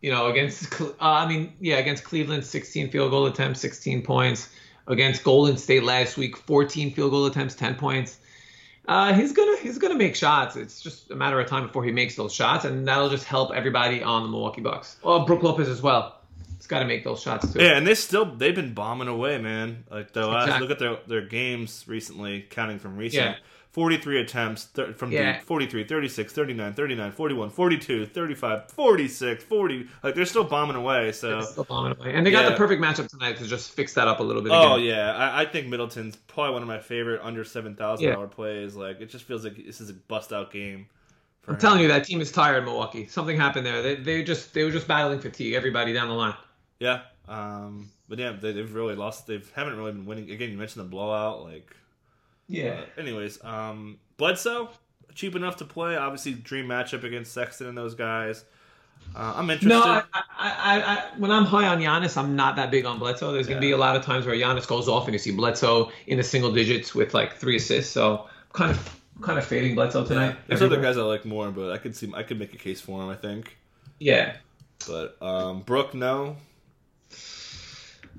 [0.00, 4.48] you know, against, uh, I mean, yeah, against Cleveland, 16 field goal attempts, 16 points.
[4.86, 8.18] Against Golden State last week, 14 field goal attempts, 10 points.
[8.88, 10.56] Uh, he's gonna he's gonna make shots.
[10.56, 13.52] It's just a matter of time before he makes those shots, and that'll just help
[13.54, 14.96] everybody on the Milwaukee Bucks.
[15.04, 16.19] Well, Brook Lopez as well.
[16.60, 17.58] He's got to make those shots too.
[17.58, 19.84] Yeah, and they still they've been bombing away, man.
[19.90, 20.68] Like the last exactly.
[20.68, 23.36] look at their their games recently, counting from recent.
[23.36, 23.36] Yeah.
[23.72, 25.34] 43 attempts th- from yeah.
[25.34, 31.12] deep 43 36 39 39 41 42 35 46 40 like they're still bombing away
[31.12, 32.50] so they're still bombing away and they got yeah.
[32.50, 34.86] the perfect matchup tonight to just fix that up a little bit oh again.
[34.86, 38.26] yeah I, I, think middleton's probably one of my favorite under $7000 yeah.
[38.26, 40.88] plays like it just feels like this is a bust out game
[41.46, 41.60] i'm him.
[41.60, 44.72] telling you that team is tired milwaukee something happened there they, they just they were
[44.72, 46.34] just battling fatigue everybody down the line
[46.80, 50.58] yeah um but yeah they, have really lost they haven't really been winning again you
[50.58, 51.76] mentioned the blowout like
[52.50, 52.80] yeah.
[52.80, 54.70] Uh, anyways, um, Bledsoe,
[55.14, 55.96] cheap enough to play.
[55.96, 58.44] Obviously, dream matchup against Sexton and those guys.
[59.14, 59.68] Uh, I'm interested.
[59.68, 60.02] No, I,
[60.38, 63.32] I, I, when I'm high on Giannis, I'm not that big on Bledsoe.
[63.32, 65.90] There's gonna be a lot of times where Giannis goes off and you see Bledsoe
[66.06, 67.92] in the single digits with like three assists.
[67.92, 70.30] So I'm kind of kind of fading Bledsoe tonight.
[70.30, 70.36] Yeah.
[70.48, 72.80] There's other guys I like more, but I could see I could make a case
[72.80, 73.08] for him.
[73.08, 73.56] I think.
[73.98, 74.36] Yeah.
[74.86, 76.36] But um, Brook, no.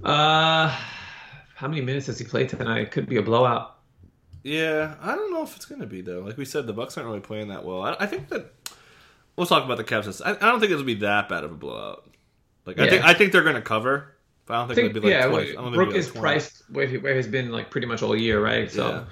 [0.04, 0.76] Uh,
[1.56, 2.82] how many minutes has he played tonight?
[2.82, 3.78] It could be a blowout.
[4.44, 6.22] Yeah, I don't know if it's going to be though.
[6.22, 7.84] Like we said, the Bucks aren't really playing that well.
[7.84, 8.52] I, I think that
[9.36, 10.22] we'll talk about the Cavs.
[10.26, 12.10] I, I don't think it'll be that bad of a blowout.
[12.66, 12.84] Like yeah.
[12.84, 14.16] I think I think they're going to cover.
[14.46, 15.62] But I don't think, think it'll be like yeah.
[15.62, 18.44] 20, Brook is like priced where, he, where he's been like pretty much all year,
[18.44, 18.72] right?
[18.72, 19.04] So yeah.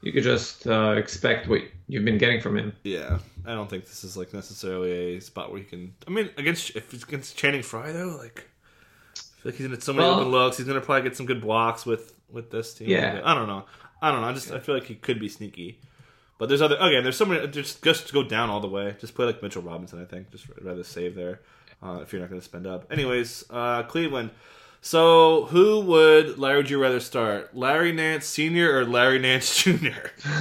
[0.00, 2.72] you could just uh, expect what you've been getting from him.
[2.84, 5.92] Yeah, I don't think this is like necessarily a spot where he can.
[6.06, 8.48] I mean, against if it's against Channing Frye though, like
[9.42, 10.56] feel like he's in so many well, open looks.
[10.56, 12.88] He's going to probably get some good blocks with with this team.
[12.88, 13.64] Yeah, I don't know.
[14.02, 14.28] I don't know.
[14.28, 15.80] I just I feel like he could be sneaky.
[16.38, 17.02] But there's other again.
[17.02, 17.46] There's so many.
[17.48, 18.96] Just just go down all the way.
[19.00, 20.00] Just play like Mitchell Robinson.
[20.00, 21.40] I think just rather save there
[21.82, 22.90] uh, if you're not going to spend up.
[22.92, 24.30] Anyways, uh, Cleveland.
[24.80, 27.54] So who would Larry would you rather start?
[27.54, 30.12] Larry Nance Senior or Larry Nance Junior?
[30.24, 30.40] I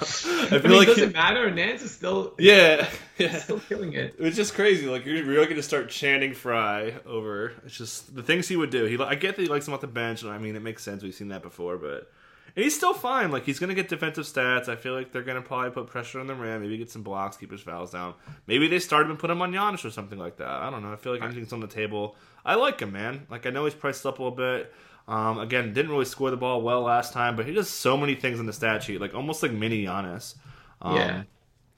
[0.00, 1.50] feel I mean, like doesn't matter.
[1.50, 4.14] Nance is still yeah, yeah, still killing it.
[4.18, 4.86] It's just crazy.
[4.86, 7.52] Like you're really going to start Channing Frye over.
[7.64, 8.84] It's just the things he would do.
[8.84, 10.82] He I get that he likes him off the bench, and I mean it makes
[10.82, 11.02] sense.
[11.02, 12.10] We've seen that before, but
[12.54, 13.30] and he's still fine.
[13.30, 14.68] Like he's gonna get defensive stats.
[14.68, 16.62] I feel like they're gonna probably put pressure on the rim.
[16.62, 18.14] Maybe get some blocks, keep his fouls down.
[18.46, 20.48] Maybe they start him and put him on Giannis or something like that.
[20.48, 20.92] I don't know.
[20.92, 22.16] I feel like anything's on the table.
[22.44, 23.26] I like him, man.
[23.30, 24.72] Like I know he's priced up a little bit.
[25.08, 28.14] Um, again, didn't really score the ball well last time, but he does so many
[28.14, 30.36] things in the stat sheet, like almost like mini Giannis.
[30.80, 31.22] Um, yeah,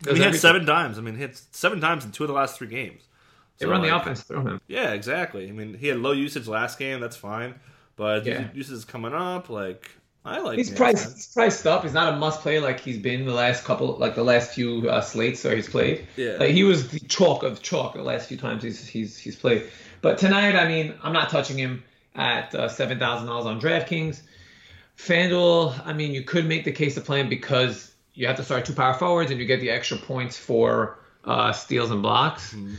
[0.05, 0.99] I mean, he had seven times.
[0.99, 3.03] I mean, he had seven times in two of the last three games.
[3.59, 4.61] They so, run like, the offense through him.
[4.67, 5.49] Yeah, exactly.
[5.49, 7.01] I mean, he had low usage last game.
[7.01, 7.55] That's fine,
[7.97, 8.49] but yeah.
[8.53, 9.49] usage is coming up.
[9.49, 9.91] Like
[10.25, 10.57] I like.
[10.57, 11.15] He's priced.
[11.15, 11.83] He's priced up.
[11.83, 14.89] He's not a must play like he's been the last couple, like the last few
[14.89, 16.07] uh, slates where he's played.
[16.17, 16.37] Yeah.
[16.41, 19.71] Like he was the chalk of chalk the last few times he's he's he's played.
[20.01, 21.85] But tonight, I mean, I'm not touching him
[22.15, 24.21] at uh, seven thousand dollars on DraftKings.
[24.97, 28.45] FanDuel, I mean, you could make the case to play him because you have to
[28.45, 32.55] start two power forwards and you get the extra points for uh, steals and blocks.
[32.55, 32.75] Mm-hmm.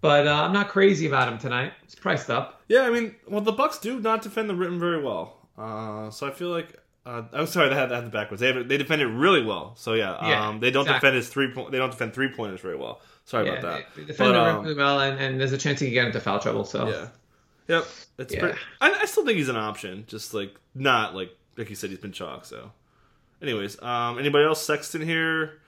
[0.00, 1.72] But uh, I'm not crazy about him tonight.
[1.82, 2.62] It's priced up.
[2.68, 5.37] Yeah, I mean, well, the Bucks do not defend the rim very well.
[5.58, 8.40] Uh, so I feel like uh, I'm sorry, they had, that backwards.
[8.40, 9.74] They have, they defend it really well.
[9.76, 11.08] So yeah, yeah um, they don't exactly.
[11.08, 11.72] defend his three point.
[11.72, 13.00] They don't defend three pointers very well.
[13.24, 13.86] Sorry yeah, about that.
[13.94, 16.06] They, they defend but, it um, well, and, and there's a chance he can get
[16.06, 16.64] into foul trouble.
[16.64, 17.08] So yeah,
[17.66, 17.86] yep.
[18.18, 18.40] It's yeah.
[18.40, 20.04] Pretty, I, I, still think he's an option.
[20.06, 22.44] Just like not like like you said, he's been chalk.
[22.44, 22.72] So,
[23.40, 25.60] anyways, um, anybody else Sexton here?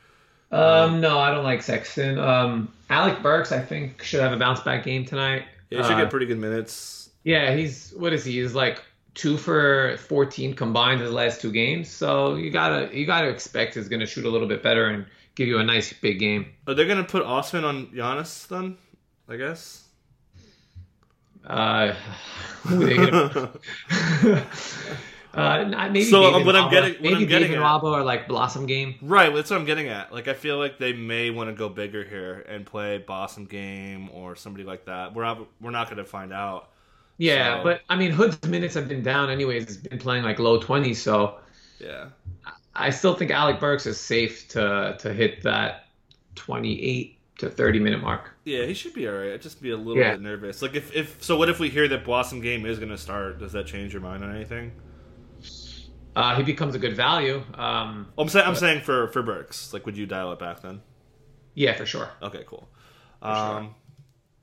[0.53, 2.19] Um, um, no, I don't like Sexton.
[2.19, 5.45] Um, Alec Burks, I think, should have a bounce back game tonight.
[5.71, 7.11] Yeah, he should uh, get pretty good minutes.
[7.25, 8.43] Yeah, he's what is he?
[8.43, 8.83] He's like
[9.15, 11.89] two for 14 combined his last two games.
[11.89, 15.49] So you gotta you gotta expect he's gonna shoot a little bit better and give
[15.49, 16.47] you a nice big game.
[16.67, 18.77] Are they gonna put Osman on Giannis then?
[19.29, 19.87] I guess.
[21.47, 21.93] Uh,
[22.63, 23.53] who are they gonna?
[25.35, 28.29] uh, maybe so David what I'm getting, what maybe I'm getting David at, or like
[28.29, 28.97] Blossomgame.
[29.01, 30.13] Right, that's what I'm getting at.
[30.13, 34.37] Like I feel like they may want to go bigger here and play Blossomgame or
[34.37, 35.15] somebody like that.
[35.15, 36.71] We're not, we're not going to find out.
[37.21, 39.67] Yeah, so, but I mean, Hood's minutes have been down anyways.
[39.67, 41.39] He's been playing like low 20s, so
[41.79, 42.07] yeah.
[42.75, 45.85] I still think Alec Burks is safe to to hit that
[46.37, 48.31] 28 to 30 minute mark.
[48.45, 49.35] Yeah, he should be all right.
[49.35, 50.13] I'd just be a little yeah.
[50.13, 50.63] bit nervous.
[50.63, 53.39] Like if, if so, what if we hear that Blossomgame is going to start?
[53.39, 54.73] Does that change your mind on anything?
[56.17, 57.43] uh, he becomes a good value.
[57.53, 59.75] Um, Oh, I'm saying I'm saying for for Burks.
[59.75, 60.81] Like, would you dial it back then?
[61.55, 62.09] yeah, for sure.
[62.23, 62.67] Okay, cool.
[63.21, 63.75] Um,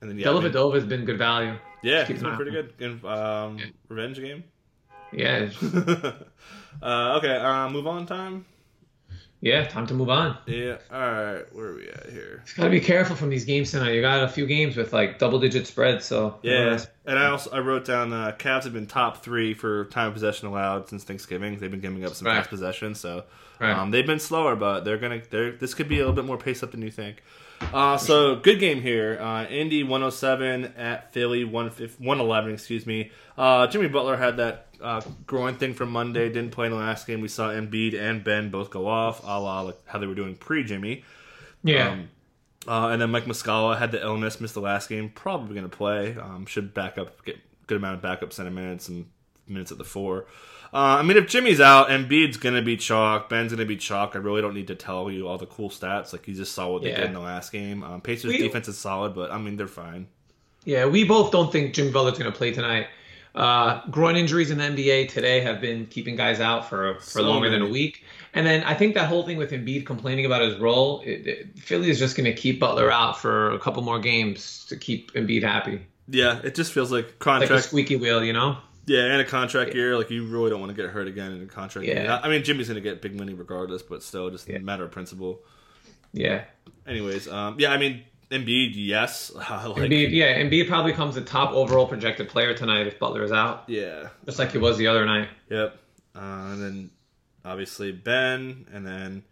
[0.00, 1.56] and then yeah, I mean- has been good value.
[1.82, 4.44] Yeah, keep he's an been pretty good in um, revenge game.
[5.12, 5.50] Yeah,
[6.82, 8.44] uh, okay, uh, move on time.
[9.40, 9.64] Yeah.
[9.66, 10.36] Time to move on.
[10.46, 11.54] Yeah, all right.
[11.54, 12.42] Where are we at here?
[12.56, 13.92] Gotta be careful from these games tonight.
[13.92, 17.50] You got a few games with like double digit spreads, so Yeah, and I also
[17.50, 21.04] I wrote down uh, Cavs have been top three for time of possession allowed since
[21.04, 21.58] Thanksgiving.
[21.58, 22.36] They've been giving up some Right.
[22.36, 23.24] fast possession, so
[23.60, 23.76] Right.
[23.76, 25.20] um, they've been slower, but they're gonna.
[25.30, 27.22] They're this could be a little bit more pace up than you think.
[27.74, 29.18] Uh, so good game here.
[29.20, 32.52] Uh, Indy 107 at Philly 111.
[32.52, 33.10] Excuse me.
[33.36, 36.28] Uh, Jimmy Butler had that uh, groin thing from Monday.
[36.28, 37.20] Didn't play in the last game.
[37.20, 40.34] We saw Embiid and Ben both go off, a la like how they were doing
[40.36, 41.04] pre Jimmy.
[41.62, 41.90] yeah.
[41.90, 42.08] Um,
[42.66, 45.08] uh, and then Mike Muscala had the illness, missed the last game.
[45.14, 46.16] Probably going to play.
[46.20, 49.06] Um, should back up, get good amount of backup center minutes and
[49.46, 50.26] minutes at the four.
[50.74, 53.30] Uh, I mean, if Jimmy's out, Embiid's going to be chalk.
[53.30, 54.14] Ben's going to be chalk.
[54.14, 56.12] I really don't need to tell you all the cool stats.
[56.12, 56.96] Like you just saw what they Yeah.
[56.98, 57.82] did in the last game.
[57.82, 60.08] Um, Pacers We- defense is solid, but I mean they're fine.
[60.64, 62.88] Yeah, we both don't think Jimmy Butler's going to play tonight.
[63.38, 67.22] Uh, groin injuries in the NBA today have been keeping guys out for for So
[67.22, 68.02] longer than a week.
[68.34, 71.58] And then I think that whole thing with Embiid complaining about his role, it, it,
[71.58, 75.12] Philly is just going to keep Butler out for a couple more games to keep
[75.14, 77.64] Embiid happy, Yeah, it just feels like like a contract.
[77.66, 78.58] squeaky wheel, you know?
[78.86, 79.96] yeah, and a contract year.
[79.96, 82.02] Like you really don't want to get hurt again in a contract Yeah.
[82.02, 82.20] year.
[82.22, 84.56] I mean, Jimmy's going to get big money regardless, but still, just Yeah.
[84.56, 85.40] a matter of principle.
[86.12, 86.44] Yeah,
[86.86, 89.32] Anyways, um, yeah, I mean Embiid, yes.
[89.34, 90.10] like, Embiid.
[90.12, 94.08] Yeah, Embiid probably becomes the top overall projected player tonight if Butler is out, Yeah.
[94.26, 95.28] just like he was the other night.
[95.50, 95.78] Yep.
[96.14, 96.90] Uh, and then
[97.44, 99.22] obviously Ben, and then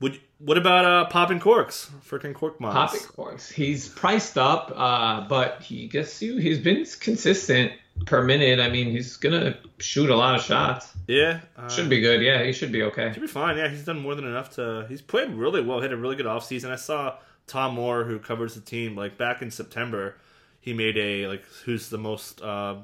[0.00, 1.88] would what about uh popping corks?
[2.08, 2.72] Freaking Korkmaz.
[2.72, 3.48] Popping corks.
[3.50, 6.36] He's priced up, uh, but he gets you.
[6.38, 7.72] He's been consistent
[8.06, 8.58] per minute.
[8.58, 10.92] I mean, he's gonna shoot a lot of shots.
[11.06, 11.40] Yeah.
[11.56, 12.20] Uh, Should be good.
[12.22, 13.12] Yeah, he should be okay.
[13.12, 13.56] Should be fine.
[13.56, 14.86] Yeah, he's done more than enough to.
[14.88, 15.80] He's played really well.
[15.80, 16.70] Had a really good offseason.
[16.70, 17.14] I saw
[17.52, 20.16] Tom Moore, who covers the team, like back in September,
[20.60, 22.76] he made a like who's the most uh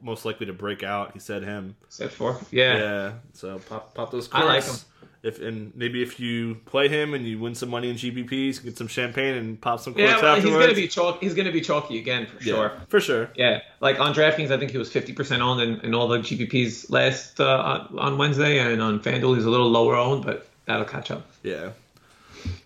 [0.00, 1.12] most likely to break out.
[1.12, 1.76] He said him.
[1.88, 2.38] Set four.
[2.50, 2.76] Yeah.
[2.78, 3.12] Yeah.
[3.34, 4.46] So pop pop those cards.
[4.46, 4.74] I like him.
[5.22, 8.76] If and maybe if you play him and you win some money in GPPs, get
[8.76, 11.20] some champagne and pop some Yeah, corks well, he's gonna be chalk.
[11.22, 12.72] He's gonna be chalky again for yeah, sure.
[12.88, 13.30] for sure.
[13.36, 16.18] Yeah, like on DraftKings, I think he was fifty percent owned in, in all the
[16.18, 20.48] GPPs last uh, on- on Wednesday, and on FanDuel he's a little lower owned, but
[20.64, 21.24] that'll catch up.
[21.44, 21.70] Yeah.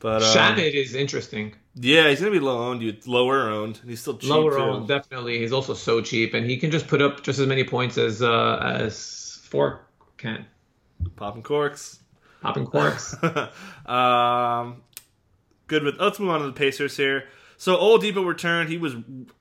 [0.01, 1.55] But um, Shamet is interesting.
[1.75, 3.07] yeah, he's gonna be low owned.
[3.07, 4.59] Lower owned, and he's still cheap lower too.
[4.59, 5.39] owned, definitely.
[5.39, 8.23] He's also so cheap, and he can just put up just as many points as
[8.23, 10.47] uh, as Fork can.
[11.17, 12.01] Popping corks.
[12.43, 13.15] Popping corks.
[13.87, 14.83] um,
[15.67, 15.99] good with.
[15.99, 17.29] Let's move on to the Pacers here.
[17.57, 18.69] So Oladipo returned.
[18.69, 18.95] He was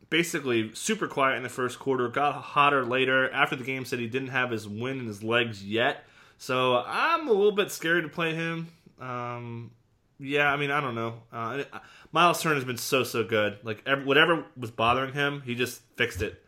[0.10, 2.08] basically super quiet in the first quarter.
[2.08, 3.30] Got hotter later.
[3.32, 6.06] After the game, said he didn't have his wind in his legs yet.
[6.38, 8.68] So I'm a little bit scared to play him.
[9.00, 9.72] Um,
[10.20, 11.22] yeah, I mean I don't know.
[11.32, 11.64] Uh,
[12.12, 13.58] Miles Turner has been so so good.
[13.64, 16.42] Like ev whatever was bothering him, he just fixed it.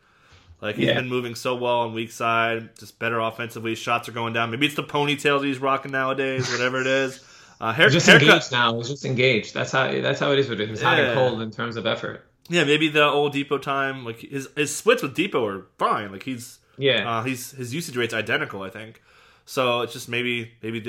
[0.60, 0.94] Like he's Yeah.
[0.94, 3.74] been moving so well on weak side, just better offensively.
[3.74, 4.50] Shots are going down.
[4.50, 6.50] Maybe it's the ponytails he's rocking nowadays.
[6.50, 7.24] Whatever it is.
[7.60, 8.26] Uh, hair, just haircut.
[8.28, 8.76] engaged now.
[8.76, 9.52] He's just engaged.
[9.54, 10.68] That's how that's how it is with him.
[10.68, 11.06] He's hot Yeah.
[11.10, 12.24] and cold in terms of effort.
[12.48, 14.04] Yeah, maybe the old Depot time.
[14.04, 16.10] Like his his splits with Depot are fine.
[16.12, 17.08] Like he's Yeah.
[17.18, 18.62] uh, he's his usage rate's identical.
[18.62, 19.02] I think.
[19.44, 20.80] So it's just maybe maybe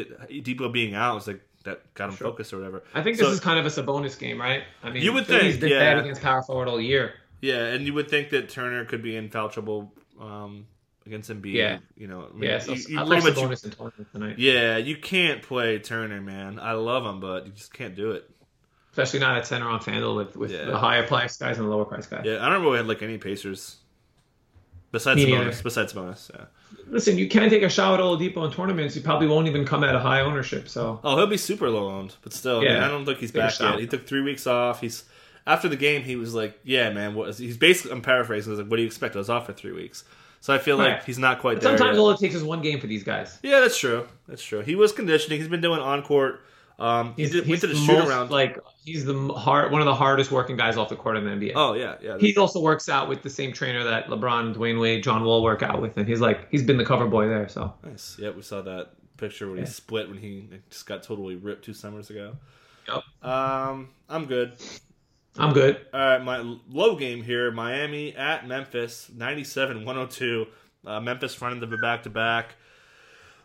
[0.41, 2.83] Depot being out was like that got him focused or whatever.
[2.93, 4.63] I think this So- is kind of a Sabonis game, right?
[4.83, 5.79] I mean, You would Philly's think, been yeah.
[5.79, 7.13] bad against power forward all year.
[7.41, 10.65] Yeah, and you would think that Turner could be in foul trouble um,
[11.05, 11.53] against Embiid.
[11.53, 11.77] Yeah.
[11.95, 12.27] you know.
[12.29, 14.97] I mean, Yeah, so you, you I like much- Sabonis in tournament tonight, Yeah, you
[14.97, 16.59] can't play Turner, man.
[16.59, 18.29] I love him, but you just can't do it.
[18.91, 20.65] especially not at center on Fanduel with with Yeah.
[20.65, 22.23] the higher price guys and the lower price guys.
[22.25, 23.77] Yeah, I don't really have like any Pacers
[24.91, 25.55] besides Me bonus.
[25.55, 25.63] neither.
[25.63, 26.45] Besides bonus, yeah.
[26.87, 28.95] Listen, you can take a shot at Oladipo in tournaments.
[28.95, 30.67] You probably won't even come at a high ownership.
[30.69, 32.85] So Oh, he'll be super low owned, but still, yeah.
[32.85, 33.79] I don't think he's Take back yet.
[33.79, 34.81] He took three weeks off.
[34.81, 35.03] He's
[35.47, 36.01] after the game.
[36.03, 37.91] He was like, "Yeah, man." What he's basically?
[37.91, 38.51] I'm paraphrasing.
[38.51, 40.03] He's like, "What do you expect?" I was off for three weeks,
[40.41, 41.77] so I feel like he's not quite but there.
[41.77, 42.01] sometimes yet.
[42.01, 43.37] all it takes is one game for these guys.
[43.43, 44.07] Yeah, that's true.
[44.27, 44.61] That's true.
[44.61, 45.39] He was conditioning.
[45.39, 46.41] He's been doing on court.
[46.79, 48.31] Um, he He's, did, went he's to the the shoot around.
[48.31, 48.57] like
[48.91, 51.53] he's the hard one of the hardest working guys off the court in the NBA.
[51.55, 52.17] oh yeah, yeah.
[52.19, 55.61] He also works out with the same trainer that LeBron, Dwyane Wade, John Wall work
[55.61, 57.47] out with, and he's like he's been the cover boy there.
[57.47, 58.17] So nice.
[58.19, 61.73] Yeah, we saw that picture when he split when he just got totally ripped two
[61.73, 62.35] summers ago.
[62.87, 63.03] Yep.
[63.31, 64.53] Um, I'm good.
[65.37, 65.85] I'm good.
[65.93, 66.37] All right, my
[66.69, 70.47] low game here: Miami at Memphis, 97-102.
[70.85, 72.55] Uh, Memphis running the back to back.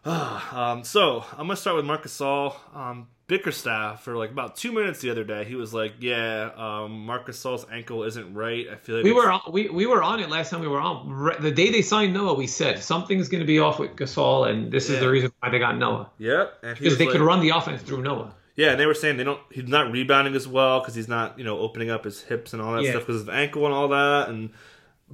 [0.05, 2.55] Um, so I'm gonna start with Marc Gasol.
[2.75, 5.45] Um, Bickerstaff for like about two minutes the other day.
[5.45, 8.67] He was like, "Yeah, um, Marc Gasol's ankle isn't right.
[8.71, 10.81] I feel like We were on, we, we were on it last time we were
[10.81, 11.33] on.
[11.41, 14.71] The day they signed Noah, we said something's going to be off with Gasol, and
[14.71, 17.41] this is the reason why they got Noah Yep, and because they like- could run
[17.41, 18.35] the offense through Noah.
[18.57, 19.41] Yeah, and they were saying they don't.
[19.51, 22.63] He's not rebounding as well because he's not, you know, opening up his hips and
[22.63, 22.91] all that Yeah.
[22.91, 24.29] stuff because of ankle and all that.
[24.29, 24.51] And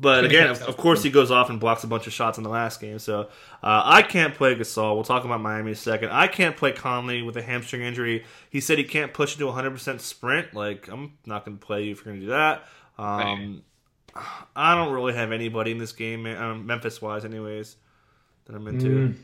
[0.01, 2.45] but again, of, of course, he goes off and blocks a bunch of shots in
[2.45, 2.99] the last game.
[2.99, 3.23] So
[3.63, 4.95] uh, I can't play Gasol.
[4.95, 6.11] We'll talk about Miami in a second.
[6.11, 8.25] I can't play Conley with a hamstring injury.
[8.49, 10.55] He said he can't push into a hundred percent sprint.
[10.55, 12.65] Like I'm not going to play you if you're going to do that.
[12.99, 13.63] Um,
[14.57, 17.77] I don't really have anybody in this game, um, Memphis wise, anyways,
[18.47, 18.89] that I'm into.
[18.89, 19.17] Mm.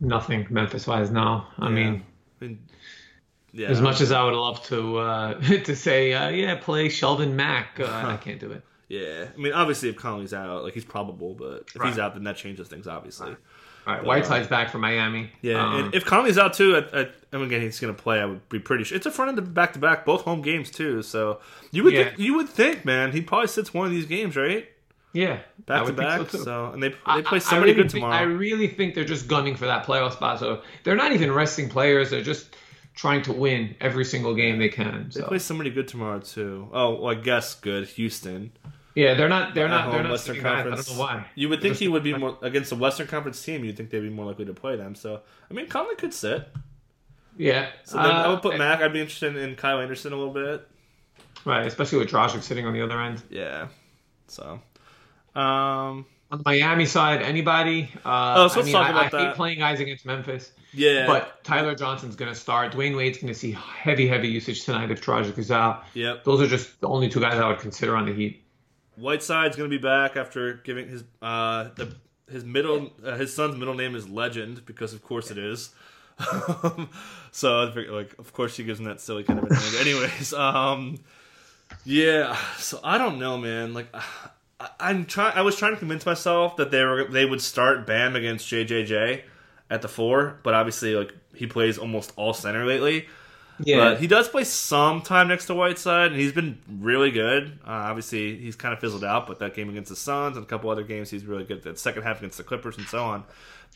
[0.00, 1.48] Nothing Memphis wise now.
[1.58, 1.74] I Yeah.
[1.74, 2.02] mean,
[2.40, 2.58] I mean,
[3.52, 7.32] yeah, as much as I would love to uh, to say, uh, yeah, play Shelvin
[7.34, 8.62] Mack, uh, I can't do it.
[8.92, 12.24] Yeah, I mean, obviously, if Conley's out, like he's probable, but if he's out, then
[12.24, 13.34] that changes things, obviously.
[13.86, 15.30] All right, Whiteside's back for Miami.
[15.40, 18.20] Yeah, Um, and if Conley's out too, I, I, and again he's going to play,
[18.20, 20.42] I would be pretty sure it's a front end of back to back, both home
[20.42, 21.00] games too.
[21.02, 22.04] So you would Yeah.
[22.04, 24.68] think, you would think, man, he probably sits one of these games, right?
[25.14, 26.30] yeah, I Back to would think back.
[26.30, 26.38] so.
[26.44, 28.14] So and they they play somebody really good think- tomorrow.
[28.14, 30.38] I really think they're just gunning for that playoff spot.
[30.38, 32.54] So they're not even resting players; they're just
[32.94, 35.10] trying to win every single game they can.
[35.14, 36.68] they play somebody good tomorrow too.
[36.72, 37.88] Oh, well, I guess good.
[37.88, 38.52] Houston.
[38.94, 39.54] Yeah, they're not.
[39.54, 39.90] They're not.
[39.90, 40.52] They're not Western sitting back.
[40.52, 40.86] I Conference.
[40.88, 41.26] don't know why.
[41.34, 43.64] You would think he would be more against the Western Conference team.
[43.64, 44.94] You'd think they'd be more likely to play them.
[44.94, 46.48] So I mean, Conley could sit.
[47.38, 47.70] Yeah.
[47.84, 48.80] So then I Uh, would put Mack.
[48.82, 50.68] I'd be interested in Kyle Anderson a little bit.
[51.46, 53.22] right, especially with Dragic sitting on the other end.
[53.30, 53.68] Yeah.
[54.28, 54.60] So,
[55.34, 57.90] um, On the Miami side, anybody?
[58.04, 59.26] Uh, Oh, so I let's mean, talk I, about I that.
[59.28, 62.72] hate playing guys against Memphis, yeah, but Tyler Johnson's going to start.
[62.72, 65.84] Dwyane Wade's going to see heavy, heavy usage tonight if Dragic is out.
[65.94, 66.24] yep.
[66.24, 68.41] Those are just the only two guys I would consider on the Heat.
[69.02, 71.94] Whiteside's gonna be back after giving his uh the
[72.30, 75.70] his middle uh, his son's middle name is Legend because of course it is.
[77.32, 79.80] so like of course she gives him that silly kind of name.
[79.80, 81.00] Anyways, um,
[81.84, 82.36] yeah.
[82.58, 83.74] So I don't know, man.
[83.74, 83.88] Like.
[83.94, 84.04] I,
[84.78, 85.36] I'm trying.
[85.36, 89.22] I was trying to convince myself that they were they would start Bam against JJJ
[89.68, 93.08] at the four, but obviously, like he plays almost all center lately.
[93.90, 97.58] But he does play some time next to Whiteside, and he's been really good.
[97.66, 100.48] Uh, obviously, he's kind of fizzled out, but that game against the Suns and a
[100.48, 101.62] couple other games, he's really good.
[101.62, 103.24] That second half against the Clippers and so on.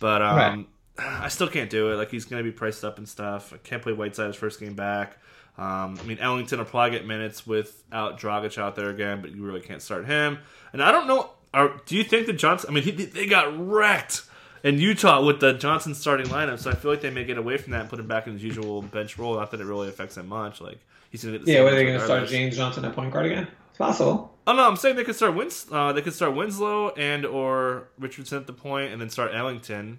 [0.01, 0.67] But um,
[0.99, 1.97] I still can't do it.
[1.97, 3.53] Like he's going to be priced up and stuff.
[3.53, 5.19] I can't play Whiteside his first game back.
[5.59, 9.43] Um, I mean, Ellington will probably get minutes without Dragic out there again, but you
[9.43, 10.39] really can't start him.
[10.73, 11.31] And I don't know.
[11.55, 12.71] Are, do you think that Johnson?
[12.71, 14.23] I mean, he, they got wrecked
[14.67, 17.57] in Utah with the Johnson starting lineup, so I feel like they may get away
[17.57, 19.37] from that and put him back in his usual bench role.
[19.37, 20.61] Not that it really affects him much.
[20.61, 20.79] Like
[21.11, 22.29] he's gonna get the Yeah, same were they to start.
[22.29, 23.47] James Johnson at point guard again?
[23.71, 24.35] It's possible.
[24.47, 25.67] Oh no, I'm saying they could start Wins.
[25.71, 29.99] Uh, they could start Winslow and or Richardson at the point, and then start Ellington.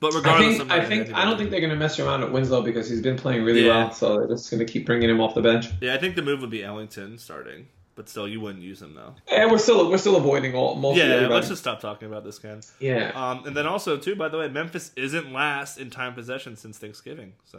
[0.00, 0.70] But I regardless, think.
[0.70, 1.14] I think.
[1.14, 3.64] I don't think they're going to mess around with Winslow because he's been playing really
[3.66, 3.84] Yeah.
[3.84, 3.92] well.
[3.92, 5.66] So they're just going to keep bringing him off the bench.
[5.80, 8.94] Yeah, I think the move would be Ellington starting, but still, you wouldn't use him
[8.94, 9.14] though.
[9.30, 11.34] And we're still we're still avoiding all most Yeah, everybody.
[11.34, 12.60] let's just stop talking about this, Ken.
[12.80, 13.10] yeah.
[13.14, 16.78] Um, and then also too, by the way, Memphis isn't last in time possession since
[16.78, 17.58] Thanksgiving, so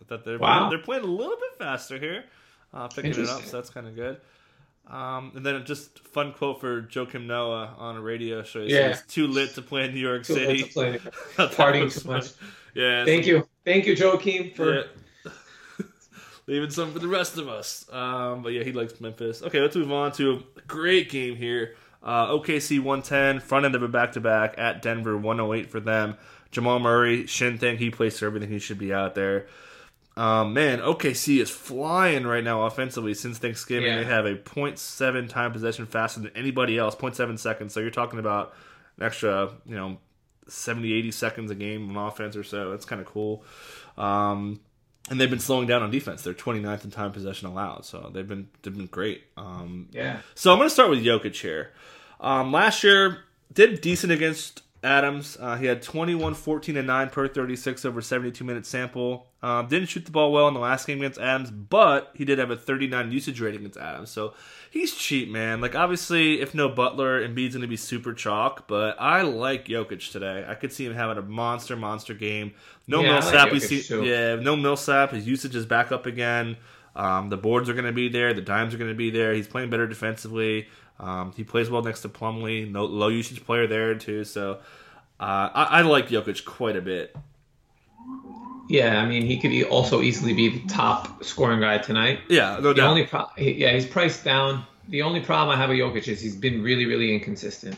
[0.00, 0.68] I thought they're Wow.
[0.70, 2.24] they're playing a little bit faster here,
[2.74, 3.42] uh, picking it up.
[3.42, 4.20] So that's kind of good.
[4.88, 8.62] Um, and then just fun quote for Joakim Noah on a radio show.
[8.64, 8.92] He Yeah.
[8.94, 10.64] says, "Too lit to play in New York Too City."
[11.36, 12.30] Partying too much.
[12.74, 13.04] Yeah.
[13.04, 14.82] Thank you, thank you, Joakim, for Yeah.
[16.50, 17.86] Leaving some for the rest of us.
[17.92, 19.40] Um, but yeah, he likes Memphis.
[19.40, 21.76] Okay, let's move on to a great game here.
[22.02, 26.16] Uh, OKC 110, front end of a back to back at Denver 108 for them.
[26.50, 28.48] Jamal Murray, shin thing, he plays for everything.
[28.48, 29.46] He should be out there.
[30.16, 33.86] Um, man, OKC is flying right now offensively since Thanksgiving.
[33.92, 33.98] Yeah.
[33.98, 37.72] They have a 0.7 time possession faster than anybody else, 0.7 seconds.
[37.72, 38.54] So you're talking about
[38.98, 39.98] an extra, you know,
[40.48, 42.72] 70, 80 seconds a game on offense or so.
[42.72, 43.44] That's kind of cool.
[43.96, 44.58] Um,
[45.10, 46.22] and they've been slowing down on defense.
[46.22, 49.24] They're 29th in time possession allowed, so they've been they've been great.
[49.36, 50.20] Um, yeah.
[50.34, 51.72] so I'm going to start with Jokic here.
[52.20, 55.36] Um, last year did decent against Adams.
[55.38, 59.26] Uh, he had 21, 14, and 9 per 36 over 72 minute sample.
[59.42, 62.38] Um, didn't shoot the ball well in the last game against Adams, but he did
[62.38, 64.10] have a 39 usage rating against Adams.
[64.10, 64.34] So
[64.70, 65.60] he's cheap, man.
[65.60, 68.68] Like obviously, if no Butler, Embiid's going to be super chalk.
[68.68, 70.44] But I like Jokic today.
[70.48, 72.52] I could see him having a monster, monster game.
[72.86, 73.52] No Yeah, I like Millsap.
[73.52, 74.04] we see, too.
[74.04, 75.12] yeah, no Millsap.
[75.12, 76.56] His usage is back up again.
[76.96, 78.34] Um, the boards are going to be there.
[78.34, 79.32] The dimes are going to be there.
[79.32, 80.68] He's playing better defensively.
[81.00, 82.70] Um, he plays well next to Plumlee.
[82.70, 84.22] No low usage player there too.
[84.24, 84.58] So
[85.18, 87.16] uh, I, I like Jokic quite a bit.
[88.68, 92.20] Yeah, I mean, he could also easily be the top scoring guy tonight.
[92.28, 92.90] Yeah, no The doubt.
[92.90, 94.64] only pro- yeah, he's priced down.
[94.88, 97.76] The only problem I have with Jokic is he's been really, really inconsistent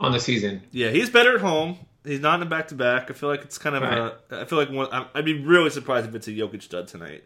[0.00, 0.62] on the season.
[0.72, 1.78] yeah, he's better at home.
[2.04, 3.10] He's not in a back to back.
[3.10, 4.12] I feel like it's kind of Right.
[4.30, 4.40] a.
[4.40, 4.88] I feel like one.
[5.14, 7.24] I'd be really surprised if it's a Jokic dud tonight.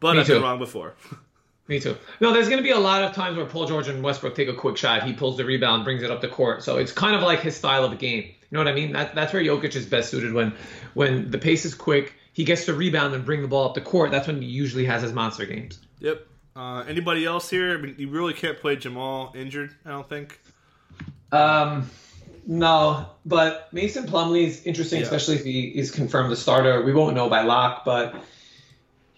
[0.00, 0.94] But Me I've been wrong before.
[1.68, 1.96] Me too.
[2.20, 4.48] No, there's going to be a lot of times where Paul George and Westbrook take
[4.48, 5.02] a quick shot.
[5.02, 6.62] He pulls the rebound, brings it up the court.
[6.62, 8.24] So it's kind of like his style of game.
[8.24, 8.92] You know what I mean?
[8.92, 10.54] That, that's where Jokic is best suited when
[10.94, 12.14] when the pace is quick.
[12.32, 14.10] He gets to rebound and bring the ball up the court.
[14.10, 15.78] That's when he usually has his monster games.
[15.98, 16.26] Yep.
[16.56, 17.76] Uh, anybody else here?
[17.76, 19.74] I mean, you really can't play Jamal injured.
[19.84, 20.40] I don't think.
[21.30, 21.90] Um,
[22.46, 25.04] no, but Mason Plumlee is interesting, Yeah.
[25.04, 26.82] especially if he is confirmed the starter.
[26.82, 28.14] We won't know by lock, but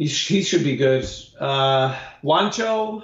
[0.01, 1.05] he he should be good.
[1.39, 1.95] Uh,
[2.25, 3.03] Juancho,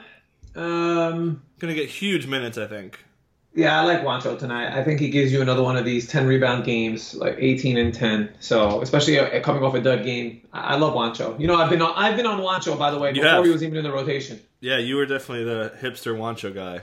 [0.55, 2.57] um, Gonna get huge minutes.
[2.59, 2.99] I think.
[3.55, 4.79] yeah, I like Juancho tonight.
[4.79, 7.93] I think he gives you another one of these ten rebound games, like eighteen and
[7.93, 8.31] ten.
[8.41, 11.39] So especially uh, coming off a dud game, I, I love Juancho.
[11.39, 13.63] You know, I've been on I've been on Juancho by the way before he was
[13.63, 14.41] even in the rotation.
[14.61, 16.81] Yeah, you were definitely the hipster Juancho guy.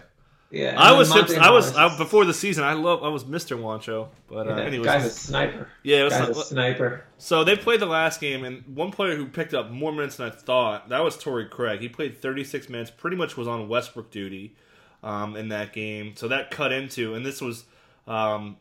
[0.54, 2.64] Yeah, I was hipster, I was I, is- before the season.
[2.64, 3.58] I love I was Mr.
[3.58, 4.10] Juancho.
[4.28, 5.68] But uh, yeah, anyways, guy's a sniper.
[5.82, 6.02] yeah.
[6.02, 7.04] it was Guy's a sniper.
[7.18, 10.28] So they played the last game, and one player who picked up more minutes than
[10.28, 11.80] I thought that was Torrey Craig.
[11.82, 14.56] He played 36 minutes, pretty much was on Westbrook duty
[15.02, 16.14] um, in that game.
[16.16, 17.64] So that cut into, and this was
[18.08, 18.58] um,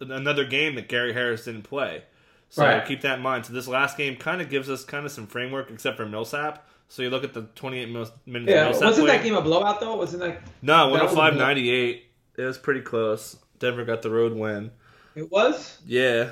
[0.00, 2.02] another game that Gary Harris didn't play.
[2.48, 2.84] So Right.
[2.86, 3.46] keep that in mind.
[3.46, 6.66] So this last game kind of gives us kind of some framework, except for Millsap.
[6.94, 8.52] So you look at the 28 mil- minutes.
[8.52, 9.08] Yeah, wasn't played.
[9.08, 9.96] that game a blowout though?
[9.96, 10.42] Wasn't that?
[10.62, 12.04] No, that 105 98.
[12.38, 13.36] It was pretty close.
[13.58, 14.70] Denver got the road win.
[15.16, 15.78] It was.
[15.84, 16.30] Yeah.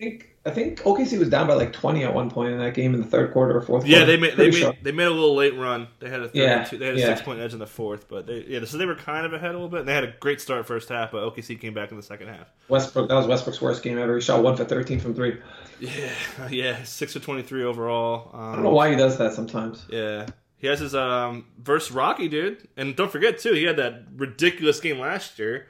[0.00, 2.74] I think I think OKC was down by like twenty at one point in that
[2.74, 3.86] game in the third quarter or fourth.
[3.86, 4.12] Yeah, quarter.
[4.12, 4.74] they made they Pretty made sure.
[4.82, 5.86] they made a little late run.
[6.00, 7.06] They had a 32, Yeah, they had a yeah.
[7.06, 9.50] six point edge in the fourth, but they yeah, so they were kind of ahead
[9.50, 9.80] a little bit.
[9.80, 12.26] And they had a great start first half, but OKC came back in the second
[12.28, 12.48] half.
[12.68, 13.08] Westbrook.
[13.08, 14.16] That was Westbrook's worst game ever.
[14.16, 15.38] He shot one for thirteen from three.
[15.78, 16.10] Yeah,
[16.50, 18.30] yeah, six for twenty three overall.
[18.34, 19.86] Um, I don't know why he does that sometimes.
[19.88, 20.26] Yeah,
[20.56, 24.80] he has his um versus Rocky dude, and don't forget too, he had that ridiculous
[24.80, 25.68] game last year,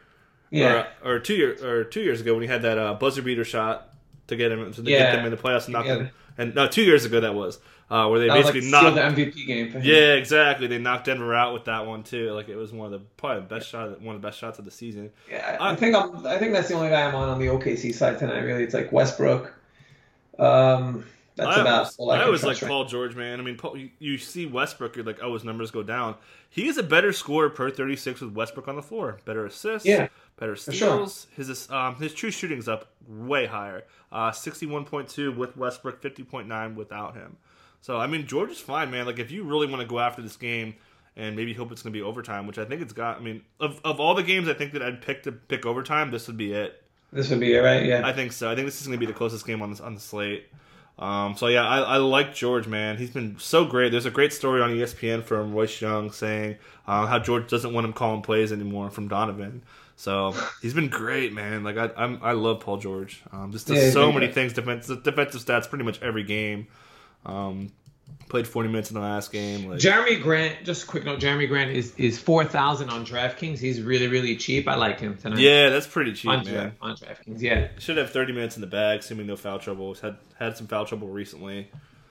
[0.50, 3.20] Yeah, or, or two year or two years ago when he had that uh, buzzer
[3.22, 3.90] beater shot
[4.28, 4.98] to get him to Yeah.
[4.98, 6.10] get them in the playoffs and knock them.
[6.36, 7.58] And no, two years ago that was
[7.90, 9.16] uh, where they that was like basically sealed knocked.
[9.16, 9.84] the MVP game for him.
[9.84, 10.66] Yeah, exactly.
[10.66, 12.32] They knocked Denver out with that one too.
[12.32, 14.58] Like it was one of the probably the best shot, one of the best shots
[14.58, 15.10] of the season.
[15.30, 16.26] Yeah, I I think I'm.
[16.26, 18.40] I think that's the only guy I'm on on the OKC side tonight.
[18.40, 19.52] Really, it's like Westbrook.
[20.38, 21.04] Um,
[21.36, 23.40] that's I about always, all I, I always like right Paul George, man.
[23.40, 26.14] I mean, Paul, you, you see Westbrook, you're like, oh, his numbers go down.
[26.48, 29.18] He is a better scorer per 36 with Westbrook on the floor.
[29.24, 30.74] Better assists, Yeah, better sure.
[30.74, 31.26] steals.
[31.36, 33.84] His um, his true shooting's up way higher.
[34.12, 37.36] Uh, 61.2 with Westbrook, 50.9 without him.
[37.80, 39.06] So I mean, George is fine, man.
[39.06, 40.74] Like if you really want to go after this game.
[41.16, 43.18] And maybe hope it's going to be overtime, which I think it's got.
[43.18, 46.10] I mean, of, of all the games I think that I'd pick to pick overtime,
[46.10, 46.82] this would be it.
[47.12, 47.84] This would be it, right?
[47.84, 48.04] Yeah.
[48.04, 48.50] I think so.
[48.50, 50.48] I think this is going to be the closest game on this, on the slate.
[50.98, 52.96] Um, so yeah, I, I like George, man.
[52.98, 53.90] He's been so great.
[53.90, 57.84] There's a great story on ESPN from Royce Young saying uh, how George doesn't want
[57.84, 59.62] him calling plays anymore from Donovan.
[59.96, 61.64] So he's been great, man.
[61.64, 63.22] Like I, I'm, I love Paul George.
[63.32, 64.34] Um, just does Yeah, so many great.
[64.34, 64.52] things.
[64.52, 66.68] Defensive, defensive stats, pretty much every game.
[67.26, 67.72] Um,
[68.28, 69.68] played 40 minutes in the last game.
[69.68, 71.20] Like, Jerami Grant, just a quick note.
[71.20, 73.58] Jerami Grant is is four thousand on DraftKings.
[73.58, 74.66] He's really really cheap.
[74.68, 75.38] I like him tonight.
[75.38, 76.74] yeah, that's pretty cheap, on, man.
[76.80, 77.40] On DraftKings.
[77.40, 79.94] Yeah, Should have 30 minutes in the bag, assuming no foul trouble.
[79.94, 81.70] Had had some foul trouble recently.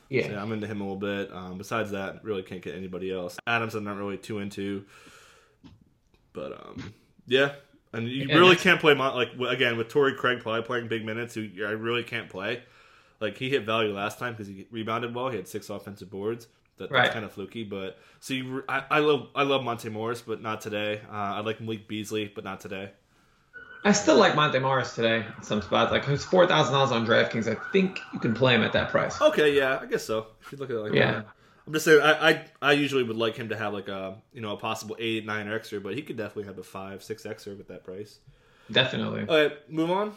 [0.09, 0.27] yeah.
[0.31, 1.33] Yeah, I'm into him a little bit.
[1.33, 3.37] Um, besides that, really can't get anybody else.
[3.47, 4.85] Adams, I'm not really too into.
[6.33, 6.93] But um,
[7.27, 7.53] yeah,
[7.93, 11.35] and you really can't play Mon- like again with Torrey Craig probably playing big minutes.
[11.35, 12.63] Who I really can't play.
[13.23, 15.29] Like he hit value last time because he rebounded well.
[15.29, 16.47] He had six offensive boards.
[16.77, 17.03] That, Right.
[17.03, 20.41] That's kind of fluky, but so you, I, I love I love Monte Morris, but
[20.41, 21.01] not today.
[21.09, 22.89] Uh, I like Malik Beasley, but not today.
[23.85, 25.91] I still like Monte Morris today in some spots.
[25.91, 27.47] Like he's four thousand dollars on DraftKings.
[27.47, 29.21] I think you can play him at that price.
[29.21, 30.27] Okay, yeah, I guess so.
[30.41, 31.11] If you look at it like Yeah.
[31.11, 31.25] that.
[31.67, 34.41] I'm just saying, I, I I usually would like him to have like a you
[34.41, 37.53] know a possible eight nine extra, but he could definitely have a five six extra
[37.53, 38.19] with that price.
[38.71, 39.25] Definitely.
[39.29, 40.13] All right, move on.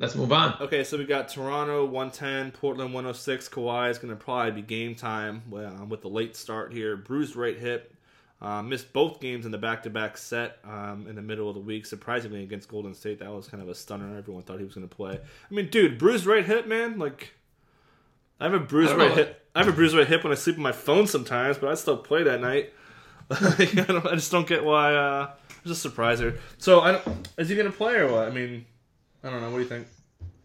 [0.00, 0.56] Let's move on.
[0.62, 3.50] Okay, so we got Toronto 110, Portland 106.
[3.50, 6.96] Kawhi is going to probably be game time well, with the late start here.
[6.96, 7.94] Bruised right hip.
[8.40, 11.84] Uh, missed both games in the back-to-back set um, in the middle of the week.
[11.84, 14.16] Surprisingly, against Golden State, that was kind of a stunner.
[14.16, 15.20] Everyone thought he was going to play.
[15.20, 16.98] I mean, dude, bruised right hip, man.
[16.98, 17.34] Like,
[18.40, 19.14] I have a bruised right know.
[19.16, 19.50] hip.
[19.54, 21.74] I have a bruised right hip when I sleep on my phone sometimes, but I
[21.74, 22.72] still play that night.
[23.30, 24.94] I, don't, I just don't get why.
[24.94, 25.30] Uh,
[25.62, 26.34] it's just.
[26.56, 28.26] So, I don't, is he going to play or what?
[28.26, 28.64] I mean,
[29.22, 29.50] I don't know.
[29.50, 29.86] What do you think?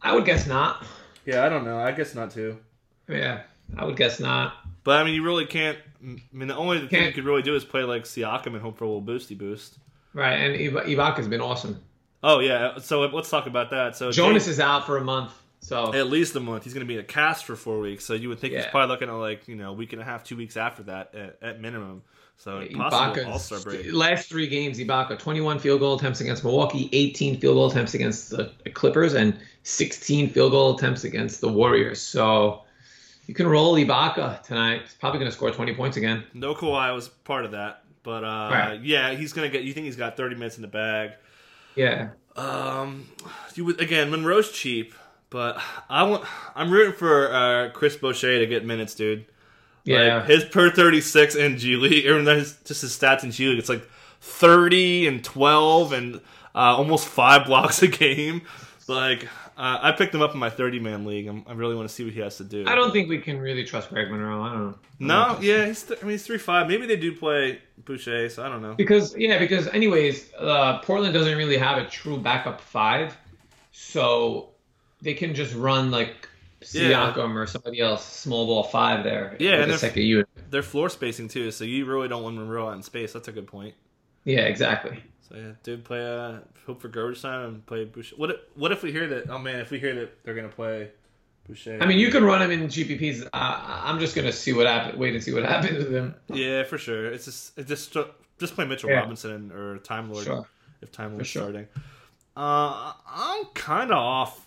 [0.01, 0.85] I would guess not.
[1.25, 1.79] Yeah, I don't know.
[1.79, 2.57] I guess not too.
[3.07, 3.41] Yeah,
[3.77, 4.53] I would guess not.
[4.83, 5.77] But I mean, you really can't.
[6.03, 8.61] I mean, the only thing you Can't- could really do is play like Siakam and
[8.61, 9.77] hope for a little boosty boost.
[10.13, 11.81] Right, and Iba- Ibaka's been awesome.
[12.23, 13.95] Oh yeah, so let's talk about that.
[13.95, 15.31] So Jonas Jay- is out for a month.
[15.61, 16.63] So At least a month.
[16.63, 18.67] He's going to be in a cast for four weeks, so you would think he's
[18.67, 21.15] probably looking at like you know a week and a half, two weeks after that
[21.15, 22.03] at, at minimum.
[22.37, 23.91] So possible All Star break.
[23.91, 28.29] last three games, Ibaka 21 field goal attempts against Milwaukee, 18 field goal attempts against
[28.29, 31.99] the Clippers, and 16 field goal attempts against the Warriors.
[31.99, 32.61] So
[33.25, 34.81] you can roll Ibaka tonight.
[34.83, 36.23] He's probably going to score 20 points again.
[36.35, 38.79] No Kawhi was part of that, but uh, Right.
[38.83, 39.65] yeah, he's going to get.
[39.65, 41.13] You think he's got 30 minutes in the bag?
[41.75, 42.09] Yeah.
[42.35, 43.07] Um,
[43.55, 44.11] you would again.
[44.11, 44.93] Monroe's cheap,
[45.31, 45.57] but
[45.89, 46.25] I want.
[46.53, 49.25] I'm rooting for uh, Chris Boucher to get minutes, dude.
[49.85, 50.17] Yeah.
[50.17, 53.59] Like, his per 36 in G League, or his, just his stats in G League,
[53.59, 53.87] it's like
[54.21, 56.15] 30 and 12 and
[56.53, 58.41] uh, almost five blocks a game.
[58.87, 59.27] Like,
[59.57, 61.27] uh, I picked him up in my 30 man league.
[61.27, 62.65] I'm, I really want to see what he has to do.
[62.67, 64.41] I don't think we can really trust Greg Monroe.
[64.43, 64.75] I don't know.
[64.99, 65.83] No, yeah, he's.
[65.83, 66.67] Th- I mean, he's three five.
[66.67, 68.73] Maybe they do play Boucher, so I don't know.
[68.73, 73.17] Because yeah, because anyways, uh, Portland doesn't really have a true backup five,
[73.71, 74.49] so
[75.01, 76.27] they can just run like
[76.73, 77.13] Yeah.
[77.13, 79.35] Siakam or somebody else small ball five there.
[79.39, 80.27] Yeah, and the unit.
[80.49, 83.13] They're floor spacing too, so you really don't want Monroe out in space.
[83.13, 83.73] That's a good point.
[84.23, 85.03] Yeah, exactly.
[85.29, 86.05] So yeah, dude, play.
[86.05, 88.15] Uh, hope for garbage time and play Boucher.
[88.15, 88.29] What?
[88.31, 89.29] If, what if we hear that?
[89.29, 90.89] Oh man, if we hear that they're gonna play
[91.47, 91.79] Boucher.
[91.81, 93.25] I mean, you can run him in GPPs.
[93.25, 94.97] Uh, I'm just gonna see what happens.
[94.97, 96.15] Wait and see what happens with him.
[96.27, 97.07] Yeah, for sure.
[97.07, 97.95] It's just it's just
[98.39, 98.97] just play Mitchell Yeah.
[98.99, 100.47] Robinson or Time Lord Sure.
[100.81, 101.43] if Time Lord's sure.
[101.43, 101.67] starting.
[102.37, 104.44] Uh, I'm kind of off.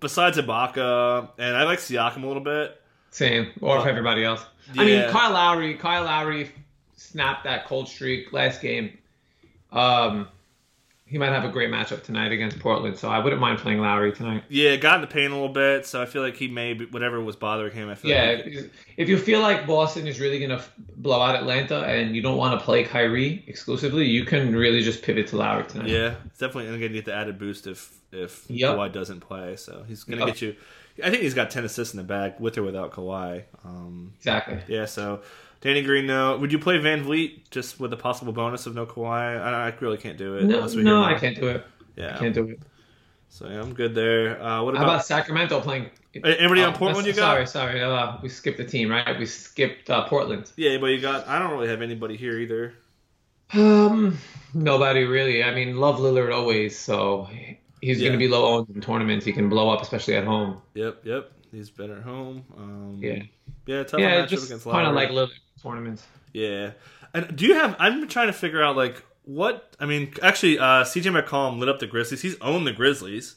[0.00, 2.80] Besides Ibaka, and I like Siakam a little bit.
[3.10, 4.44] Same, or if But- everybody else.
[4.76, 5.74] I mean, Kyle Lowry.
[5.74, 6.52] Kyle Lowry
[6.96, 8.98] snapped that cold streak last game.
[9.72, 10.28] Um,
[11.08, 14.12] he might have a great matchup tonight against Portland, so I wouldn't mind playing Lowry
[14.12, 14.44] tonight.
[14.48, 16.84] Yeah, got in the paint a little bit, so I feel like he may be,
[16.86, 17.88] whatever was bothering him.
[17.88, 20.62] I feel Yeah, like if, if you feel like Boston is really gonna
[20.96, 25.02] blow out Atlanta and you don't want to play Kyrie exclusively, you can really just
[25.02, 25.88] pivot to Lowry tonight.
[25.88, 28.76] Yeah, it's definitely going to get the added boost if if Yep.
[28.76, 29.56] Kawhi doesn't play.
[29.56, 30.34] So he's going to Yep.
[30.34, 30.56] get you.
[31.04, 33.44] I think he's got ten assists in the bag with or without Kawhi.
[33.64, 34.58] Um, exactly.
[34.66, 35.20] yeah, so
[35.60, 36.36] Danny Green, no.
[36.38, 39.40] Would you play VanVleet just with the possible bonus of no Kawhi?
[39.40, 40.44] I, I really can't do it.
[40.44, 41.66] No, we no, I can't do it.
[41.96, 42.60] Yeah, I can't do it.
[43.28, 44.40] so yeah, I'm good there.
[44.40, 45.90] Uh, what How about, about Sacramento playing?
[46.14, 47.06] anybody on Oh, Portland?
[47.06, 47.32] You got?
[47.32, 47.82] Sorry, sorry.
[47.82, 49.18] Uh, we skipped the team, right?
[49.18, 50.52] We skipped uh, Portland.
[50.56, 51.26] Yeah, but you got.
[51.26, 52.74] I don't really have anybody here either.
[53.52, 54.18] Um,
[54.54, 55.42] nobody really.
[55.42, 57.28] I mean, love Lillard always, so
[57.80, 58.08] he's Yeah.
[58.08, 59.24] going to be low owned in tournaments.
[59.24, 60.60] He can blow up, especially at home.
[60.74, 61.32] Yep, yep.
[61.50, 62.44] He's been at home.
[62.56, 63.22] Um, Yeah.
[63.66, 65.30] yeah, tough yeah, matchup just kind of like Lillard
[65.62, 66.06] tournaments.
[66.32, 66.72] Yeah.
[67.14, 67.76] And do you have?
[67.78, 69.74] I'm trying to figure out like what.
[69.80, 72.22] I mean, actually, uh, CJ McCollum lit up the Grizzlies.
[72.22, 73.36] He's owned the Grizzlies,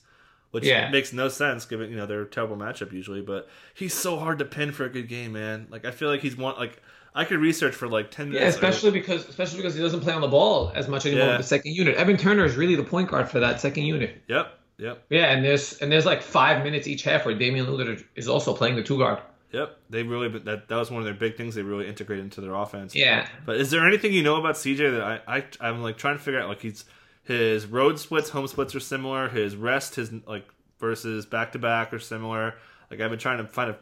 [0.51, 0.89] which Yeah.
[0.89, 3.21] makes no sense given you know their terrible matchup usually.
[3.21, 5.67] But he's so hard to pin for a good game, man.
[5.69, 6.55] Like I feel like he's one.
[6.57, 6.81] Like
[7.15, 8.55] I could research for like ten Yeah, minutes.
[8.55, 11.31] especially because especially because he doesn't play on the ball as much anymore Yeah.
[11.37, 11.95] with the second unit.
[11.95, 14.21] Evan Turner is really the point guard for that second unit.
[14.27, 14.57] Yep.
[14.79, 15.03] Yep.
[15.09, 18.53] Yeah, and there's and there's like five minutes each half where Damian Lillard is also
[18.53, 19.19] playing the two guard.
[19.51, 19.77] Yep.
[19.89, 22.53] They really that that was one of their big things they really integrated into their
[22.53, 22.95] offense.
[22.95, 26.17] Yeah, But is there anything you know about CJ that I, I I'm like trying
[26.17, 26.47] to figure out?
[26.47, 26.85] Like he's
[27.23, 29.29] his road splits, home splits are similar.
[29.29, 30.47] His rest, his like
[30.79, 32.55] versus back to back are similar.
[32.89, 33.77] Like I've been trying to find a,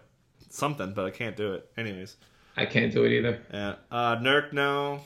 [0.49, 1.69] something, but I can't do it.
[1.77, 2.15] Anyways,
[2.57, 3.41] I can't do it either.
[3.53, 3.75] yeah.
[3.91, 5.01] Uh, Nurk, no.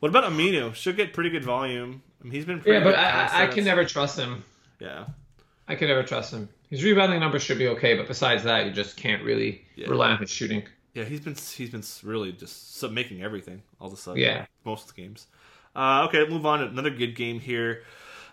[0.00, 0.74] What about Aminu?
[0.74, 2.02] Should get pretty good volume.
[2.20, 4.44] I mean, he's been pretty Yeah, but I, I can never trust him.
[4.80, 5.06] Yeah,
[5.66, 6.48] I can never trust him.
[6.70, 9.88] His rebounding numbers should be okay, but besides that, you just can't really Yeah.
[9.88, 10.64] rely on his shooting.
[10.94, 11.04] yeah.
[11.04, 14.20] He's been he's been really just sub- making everything all of a sudden.
[14.22, 14.46] Yeah.
[14.64, 15.26] most of the games.
[15.74, 16.58] Uh, okay, move on.
[16.58, 17.82] To another good game here.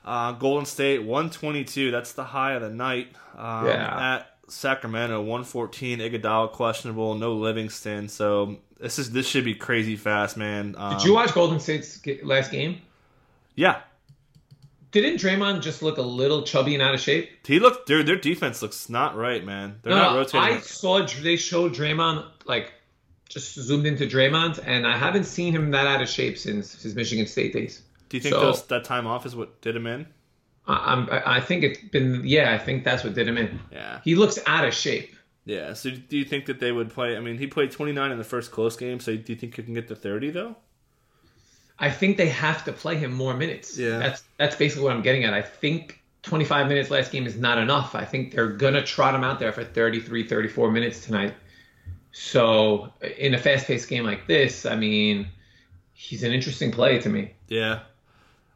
[0.04, 1.92] Uh, Golden State 122.
[1.92, 3.08] That's the high of the night.
[3.38, 4.16] Um, Yeah.
[4.16, 6.00] At Sacramento 114.
[6.00, 7.16] Iguodala questionable.
[7.16, 8.10] No Livingston.
[8.10, 10.76] So this is this should be crazy fast, man.
[10.78, 12.82] Um, Did you watch Golden State's last game?
[13.56, 13.80] Yeah,
[14.96, 17.30] Didn't Draymond just look a little chubby and out of shape?
[17.46, 17.86] he looked.
[17.86, 19.80] Dude, their defense looks not right, man.
[19.84, 20.58] They're No, not rotating.
[20.58, 22.72] I saw they showed Draymond like
[23.28, 26.96] just zoomed into Draymond, and I haven't seen him that out of shape since his
[26.96, 27.82] Michigan State days.
[28.08, 30.08] Do you think so- those, that time off is what did him in?
[30.66, 33.60] I, I'm, I I think it's been yeah, I think that's what did him in.
[33.74, 34.00] Yeah.
[34.06, 35.14] He looks out of shape.
[35.44, 35.74] Yeah.
[35.74, 37.18] So do you think that they would play?
[37.18, 39.00] I mean, he played 29 in the first close game.
[39.02, 40.56] So do you think he can get to 30 though?
[41.78, 43.78] I think they have to play him more minutes.
[43.78, 44.00] Yeah.
[44.00, 45.34] That's that's basically what I'm getting at.
[45.34, 47.96] I think 25 minutes last game is not enough.
[47.96, 51.34] I think they're gonna trot him out there for 33, 34 minutes tonight.
[52.12, 55.28] So in a fast-paced game like this, I mean,
[55.94, 57.34] he's an interesting play to me.
[57.50, 57.80] Yeah.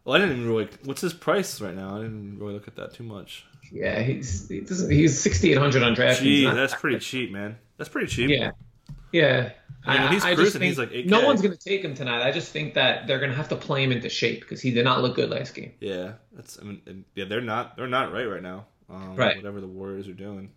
[0.06, 0.70] Well, I didn't even really.
[0.86, 1.98] What's his price right now?
[1.98, 3.46] I didn't really look at that too much.
[3.72, 6.20] Yeah, he's he he's 6,800 on DraftKings.
[6.22, 7.58] Gee, Not- that's pretty cheap, man.
[7.78, 8.30] That's pretty cheap.
[8.30, 8.52] yeah,
[9.12, 9.52] yeah.
[9.86, 11.06] I mean, he's cruising, think he's like 8K.
[11.06, 12.22] no one's gonna take him tonight.
[12.22, 14.84] I just think that they're gonna have to play him into shape because he did
[14.84, 15.72] not look good last game.
[15.80, 16.14] Yeah.
[16.34, 16.60] That's.
[16.60, 17.26] I mean, yeah.
[17.26, 17.78] They're not.
[17.78, 18.66] They're not right right now.
[18.90, 19.38] Um, Right.
[19.38, 20.52] Whatever the Warriors are doing.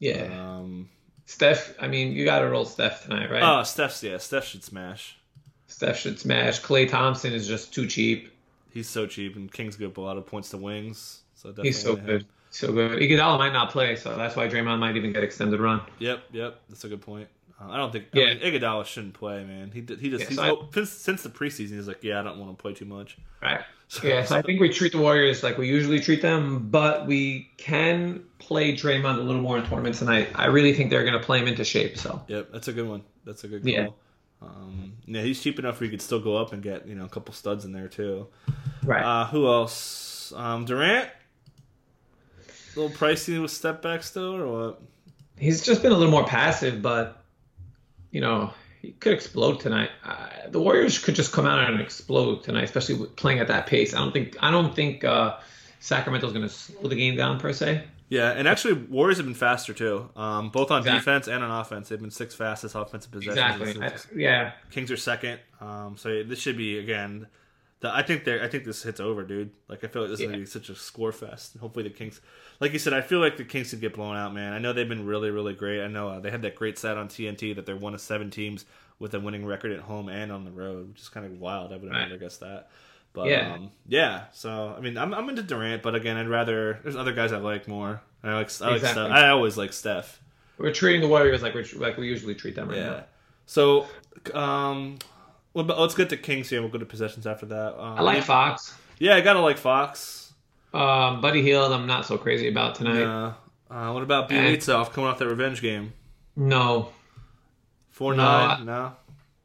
[0.00, 0.24] Yeah.
[0.38, 0.88] Um,
[1.26, 3.42] Steph, I mean, you got to roll Steph tonight, right?
[3.42, 4.16] Oh, Steph's yeah.
[4.16, 5.18] Steph should smash.
[5.66, 6.62] Steph should smash.
[6.62, 8.32] Klay Thompson is just too cheap.
[8.72, 11.20] He's so cheap, and Kings give up a lot of points to wings.
[11.34, 12.06] So definitely He's so him.
[12.06, 12.26] good.
[12.50, 12.92] So good.
[12.92, 15.82] Iguodala might not play, so that's why Draymond might even get extended run.
[15.98, 16.60] Yep, yep.
[16.70, 17.28] That's a good point.
[17.60, 18.26] I don't think Yeah.
[18.26, 19.70] I mean, Iguodala shouldn't play, man.
[19.72, 22.20] He he just Yeah, he's, so I- oh, since, since the preseason he's like, yeah,
[22.20, 23.18] I don't want to play too much.
[23.42, 23.60] Right.
[24.02, 27.50] Yeah, so I think we treat the Warriors like we usually treat them, but we
[27.56, 31.18] can play Draymond a little more in tournaments and I I really think they're going
[31.18, 31.96] to play him into shape.
[31.96, 33.02] So Yep, that's a good one.
[33.24, 33.72] That's a good call.
[33.72, 33.88] Yeah.
[34.42, 37.06] Um, yeah, he's cheap enough where you could still go up and get you know
[37.06, 38.26] a couple studs in there too.
[38.84, 39.02] right.
[39.02, 40.32] Uh, who else?
[40.36, 41.08] Um, Durant.
[42.76, 44.80] A little pricey with step back still, or what?
[45.38, 47.17] He's just been a little more passive, but
[48.10, 48.52] you know
[48.82, 49.90] he could explode tonight.
[50.04, 53.66] Uh, the Warriors could just come out and explode tonight, especially with playing at that
[53.66, 53.94] pace.
[53.94, 55.36] I don't think I don't think uh,
[55.80, 57.84] Sacramento's going to slow the game down per se.
[58.10, 60.08] Yeah, and actually, Warriors have been faster too.
[60.16, 60.98] Um, both on Exactly.
[61.00, 63.36] defense and on offense, they've been six fastest offensive possessions.
[63.76, 63.84] Exactly.
[63.86, 64.52] I- yeah.
[64.70, 65.40] Kings are second.
[65.60, 67.26] Um, so this should be again.
[67.80, 69.50] The, I think they I think this hits over, dude.
[69.68, 71.56] Like I feel like this is gonna be such a score fest.
[71.60, 72.20] Hopefully the Kings,
[72.58, 74.52] like you said, I feel like the Kings could get blown out, man.
[74.52, 75.82] I know they've been really really great.
[75.82, 78.30] I know uh, they had that great stat on TNT that they're one of seven
[78.30, 78.64] teams
[78.98, 81.72] with a winning record at home and on the road, which is kind of wild.
[81.72, 82.08] I would have Right.
[82.08, 82.68] never guessed that.
[83.12, 83.54] But Yeah.
[83.54, 84.24] um, yeah.
[84.32, 87.38] So I mean, I'm I'm into Durant, but again, I'd rather there's other guys I
[87.38, 88.02] like more.
[88.24, 89.04] I like I like Exactly.
[89.04, 89.10] Steph.
[89.12, 90.20] I always like Steph.
[90.58, 92.86] We're treating the Warriors like we like we usually treat them right Yeah.
[92.86, 93.04] now.
[93.46, 93.86] So,
[94.34, 94.98] um,
[95.66, 96.60] let's get to Kings here.
[96.60, 97.78] We'll go to possessions after that.
[97.80, 98.74] Um, I like Fox.
[98.98, 100.32] Yeah, I gotta like Fox.
[100.74, 103.00] Um, Buddy Hield, I'm not so crazy about tonight.
[103.00, 103.32] Yeah.
[103.70, 105.92] Uh, what about Bjelica coming off that revenge game?
[106.36, 106.90] No,
[107.90, 108.60] Four No, nine?
[108.60, 108.92] I- No.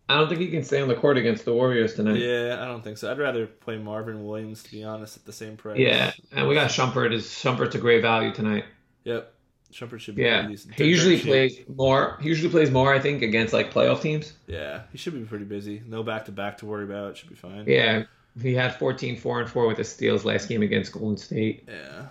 [0.09, 2.17] I don't think he can stay on the court against the Warriors tonight.
[2.19, 3.09] Yeah, I don't think so.
[3.09, 5.79] I'd rather play Marvin Williams to be honest at the same price.
[5.79, 7.13] Yeah, and we got Shumpert.
[7.13, 8.65] Is Shumpert's a great value tonight?
[9.05, 9.33] Yep.
[9.73, 12.17] Shumpert should be Yeah, he usually plays more.
[12.21, 14.33] He usually plays more, I think, against like playoff teams.
[14.47, 15.81] Yeah, he should be pretty busy.
[15.85, 17.17] No back to back to worry about.
[17.17, 17.65] Should be fine.
[17.67, 18.03] Yeah,
[18.41, 21.67] he had 14, 4 and four with the steals last game against Golden State.
[21.67, 22.05] Yeah.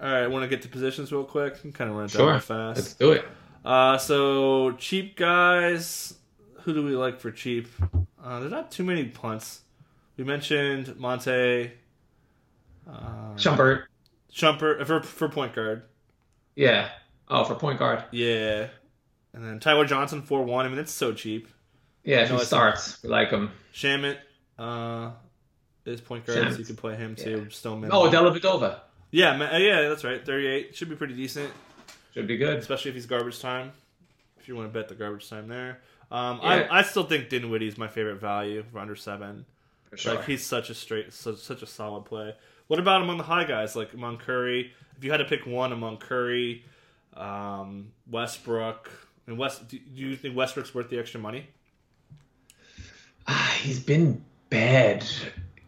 [0.00, 1.56] All right, want to get to positions real quick?
[1.64, 2.76] I'm kind of run it down Sure, real fast.
[2.76, 3.24] let's do it.
[3.64, 6.14] Uh, so cheap guys.
[6.62, 7.68] Who do we like for cheap?
[8.22, 9.62] Uh, there's not too many punts.
[10.16, 11.70] We mentioned Monte,
[12.88, 13.84] uh, Shumpert.
[14.32, 15.82] Shumpert uh, for for point guard.
[16.58, 16.90] Yeah.
[17.28, 18.04] Oh, for point guard.
[18.10, 18.68] Yeah,
[19.32, 20.66] and then Tyler Johnson four one.
[20.66, 21.48] I mean, it's so cheap.
[22.04, 23.50] Yeah, if he starts, we like him.
[23.74, 24.16] Shamet
[24.58, 25.10] uh,
[25.84, 27.48] is point guard, so you can play him too.
[27.50, 27.90] Stoneman.
[27.92, 28.80] Oh, Dellavedova
[29.10, 30.24] yeah, uh, yeah, that's right.
[30.24, 31.50] Thirty eight should be pretty decent,
[32.12, 32.58] should be good.
[32.58, 33.72] especially if he's garbage time.
[34.38, 35.80] If you want to bet the garbage time there.
[36.10, 36.66] Um, Yeah.
[36.70, 39.44] I, I still think Dinwiddie is my favorite value for under seven.
[39.90, 40.14] For sure.
[40.14, 42.34] Like he's such a straight, such, such a solid play.
[42.66, 44.72] What about among the high guys, like among Curry?
[44.98, 46.64] If you had to pick one among Curry,
[47.16, 48.90] um, Westbrook,
[49.26, 51.46] and West, do you think Westbrook's worth the extra money?
[53.26, 55.04] Ah, he's been bad.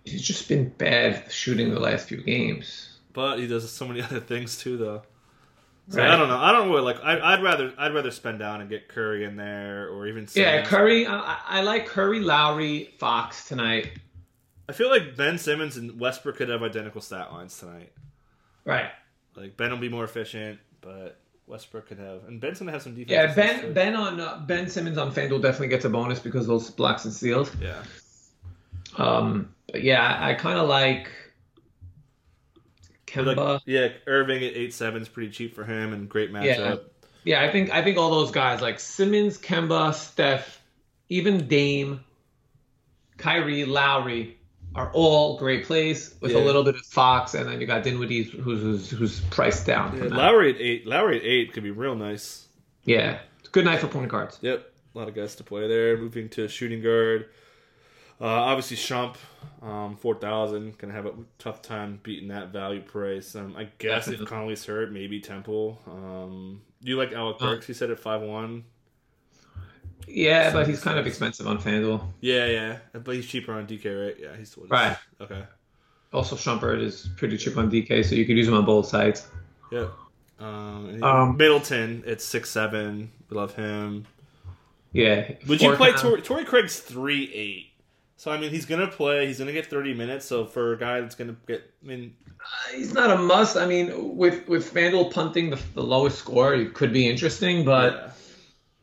[0.05, 2.99] He's just been bad shooting the last few games.
[3.13, 5.03] But he does so many other things too, though.
[5.89, 6.11] So Right.
[6.11, 6.39] I don't know.
[6.39, 7.03] I don't really like.
[7.03, 10.65] I, I'd rather I'd rather spend down and get Curry in there, or even Yeah,
[10.65, 11.07] Curry.
[11.07, 13.91] I- I like Curry, Lowry, Fox tonight.
[14.69, 17.93] I feel like Ben Simmons and Westbrook could have identical stat lines tonight.
[18.65, 18.91] Right.
[19.37, 22.95] Like Ben will be more efficient, but Westbrook could have, and Ben's gonna have some
[22.95, 23.11] defense.
[23.11, 26.49] Yeah, Ben Ben on uh, Ben Simmons on FanDuel definitely gets a bonus because of
[26.49, 27.51] those blocks and steals.
[27.61, 27.83] Yeah.
[28.99, 31.11] Um, but yeah, I, I kind of like
[33.17, 33.61] Like, Kemba.
[33.67, 36.45] yeah, Irving at eight seven is pretty cheap for him and great matchup.
[36.45, 36.77] Yeah.
[37.23, 40.61] Yeah, I think I think all those guys like Simmons, Kemba, Steph,
[41.11, 42.01] even Dame,
[43.19, 44.39] Kyrie, Lowry
[44.75, 46.39] are all great plays with Yeah.
[46.39, 49.97] a little bit of Fox, and then you got Dinwiddie who's who's, who's priced down.
[49.99, 50.05] Yeah.
[50.05, 50.87] Lowry at eight.
[50.87, 52.47] Lowry at eight could be real nice.
[52.85, 53.19] Yeah,
[53.53, 54.39] good night for point guards.
[54.43, 55.97] Yep, a lot of guys to play there.
[55.97, 57.27] Moving to shooting guard.
[58.23, 59.17] Uh, obviously, Shump,
[59.63, 63.35] um, four thousand, gonna have a tough time beating that value price.
[63.35, 64.25] Um, I guess Definitely.
[64.25, 65.81] if Conley's hurt, maybe Temple.
[65.87, 67.47] Um, do you like Alec Uh.
[67.47, 67.67] Burks?
[67.67, 68.65] He said at five one.
[70.07, 72.05] Yeah, but he's kind of expensive on FanDuel.
[72.21, 74.17] Yeah, yeah, but he's cheaper on DK, right?
[74.21, 74.97] Yeah, he's what is- Right.
[75.21, 75.43] Okay.
[76.13, 79.29] Also, Shumpert is pretty cheap on DK, so you could use him on both sides.
[79.71, 79.93] Yep.
[80.41, 83.11] Um, Um, Middleton, it's six seven.
[83.29, 84.07] We love him.
[84.93, 85.31] Yeah.
[85.47, 86.01] Would you play count.
[86.03, 87.67] Tor- Torrey Craig's three eight?
[88.17, 89.27] So I mean, he's gonna play.
[89.27, 90.27] He's gonna get thirty minutes.
[90.27, 93.57] So for a guy that's gonna get, I mean, Uh, He's not a must.
[93.57, 97.93] I mean, with with FanDuel punting the, the lowest score, it could be interesting, but.
[97.93, 98.11] yeah.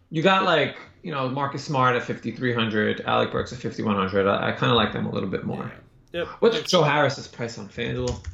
[0.10, 0.78] You got like
[1.08, 4.28] you know Marcus Smart at 5300, Alec Burks at 5100.
[4.28, 5.72] I, I kind of like them a little bit more.
[6.12, 6.28] Yep.
[6.42, 8.26] What's Joe Harris's price on FanDuel?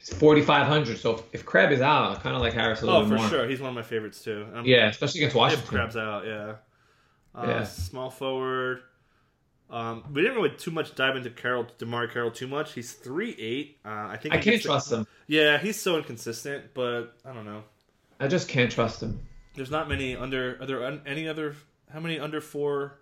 [0.00, 0.98] It's 4,500.
[0.98, 3.18] So if, if Crabbe's is out, I kind of like Harris a little bit more.
[3.18, 3.40] Oh, for more.
[3.42, 3.48] sure.
[3.48, 4.48] He's one of my favorites too.
[4.52, 5.64] Um, Yeah, especially against Washington.
[5.64, 5.70] If.
[5.70, 6.54] Crabbe's out, yeah.
[7.36, 7.62] Uh, Yeah.
[7.64, 8.80] Small forward.
[9.70, 12.72] Um, we didn't really too much dive into Carroll, DeMarre Carroll too much.
[12.72, 13.78] He's three eight.
[13.84, 15.06] Uh, I think I can't the- trust him.
[15.28, 17.62] Yeah, he's so inconsistent, but I don't know.
[18.18, 19.20] I just can't trust him.
[19.54, 20.58] There's not many under.
[20.60, 21.54] Are there any other?
[21.92, 23.00] How many under four?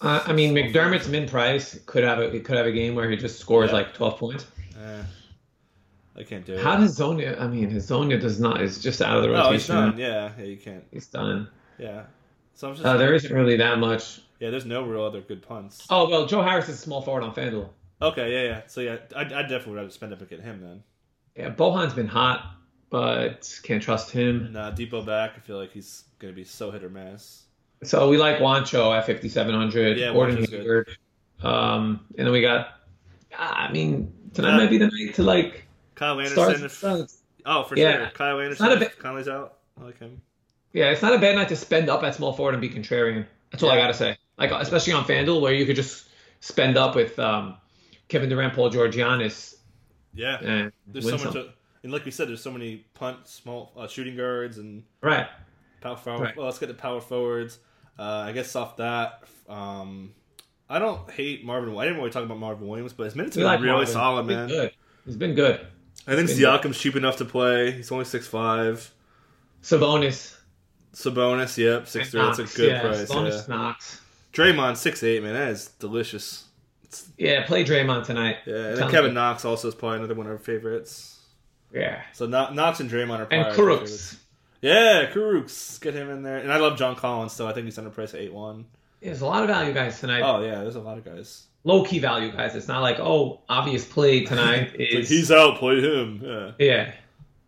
[0.00, 3.16] Uh, I mean, McDermott's min price could have a could have a game where he
[3.16, 3.76] just scores Yeah.
[3.76, 4.46] like 12 points.
[4.78, 5.02] Eh,
[6.18, 6.60] I can't do it.
[6.62, 7.40] How does Zonia?
[7.40, 8.60] I mean, his Zonia does not.
[8.60, 9.48] Is just out of the rotation.
[9.48, 9.98] Oh, he's done.
[9.98, 10.84] Yeah, yeah, you can't.
[10.92, 11.48] He's done.
[11.78, 12.04] Yeah.
[12.54, 12.84] So I'm just.
[12.86, 14.20] Uh, there isn't really that much.
[14.38, 15.86] yeah, there's no real other good punts.
[15.88, 17.68] Oh well, Joe Harris is a small forward on FanDuel.
[18.02, 18.62] Okay, yeah, yeah.
[18.66, 20.82] So yeah, I, I definitely would have to spend up and get him then.
[21.36, 22.54] Yeah, Bojan's been hot,
[22.90, 24.52] but can't trust him.
[24.52, 25.32] Nah, Depot back.
[25.36, 27.44] I feel like he's gonna be so hit or miss.
[27.82, 29.98] So we like Juancho at 5,700.
[29.98, 30.96] Yeah, Gordon Hayward.
[31.42, 32.68] Um, and then we got.
[33.38, 34.56] I mean, tonight Yeah.
[34.56, 36.18] might be the night to like Kyle.
[36.18, 36.64] Anderson.
[36.64, 36.82] If,
[37.44, 37.96] oh, for Yeah.
[37.98, 38.10] sure.
[38.14, 38.66] Kyle Anderson.
[38.66, 39.58] not a bit- Conley's out.
[39.78, 40.22] I like him.
[40.72, 43.26] Yeah, it's not a bad night to spend up at small forward and be contrarian.
[43.50, 44.16] That's all I gotta say.
[44.38, 46.08] Like especially on FanDuel where you could just
[46.40, 47.56] spend up with um,
[48.08, 49.56] Kevin Durant, Paul George, Giannis,
[50.14, 50.38] Yeah.
[50.42, 51.32] and There's so much.
[51.34, 51.50] To,
[51.82, 55.26] and like we said, there's so many punt, small uh, shooting guards and Right.
[55.80, 56.22] Power forward.
[56.24, 56.36] Right.
[56.36, 57.58] Well, let's get the power forwards.
[57.98, 60.12] Uh, I guess off that, um,
[60.68, 61.76] I don't hate Marvin.
[61.76, 63.92] I didn't really talk about Marvin Williams, but his minutes have like been really Marvin.
[63.94, 64.48] solid, He's man.
[64.48, 64.72] Good.
[65.06, 65.66] He's been good.
[66.06, 67.70] I think Siakam's cheap enough to play.
[67.72, 68.92] He's only six five.
[69.62, 70.36] Sabonis.
[70.94, 72.20] Sabonis, yep, six three.
[72.20, 73.04] That's a good yeah, price.
[73.10, 73.54] Sabonis Yeah.
[73.54, 74.00] Knox.
[74.32, 75.34] Draymond six eight, man.
[75.34, 76.44] That is delicious.
[77.18, 78.36] Yeah, play Draymond tonight.
[78.46, 79.14] Yeah, and then Sounds Kevin good.
[79.14, 81.20] Knox also is probably another one of our favorites.
[81.72, 82.02] Yeah.
[82.12, 84.16] So Kno- Knox and Draymond are probably And favorites.
[84.62, 85.80] Yeah, Kurucs.
[85.80, 86.38] Get him in there.
[86.38, 88.64] And I love John Collins, so I think he's underpriced at 8 1.
[89.02, 90.22] There's a lot of value guys tonight.
[90.22, 91.46] Oh, yeah, there's a lot of guys.
[91.64, 92.54] Low key value guys.
[92.54, 96.20] It's not like, oh, obvious play tonight It's like, he's out, play him.
[96.24, 96.52] Yeah.
[96.58, 96.92] Yeah.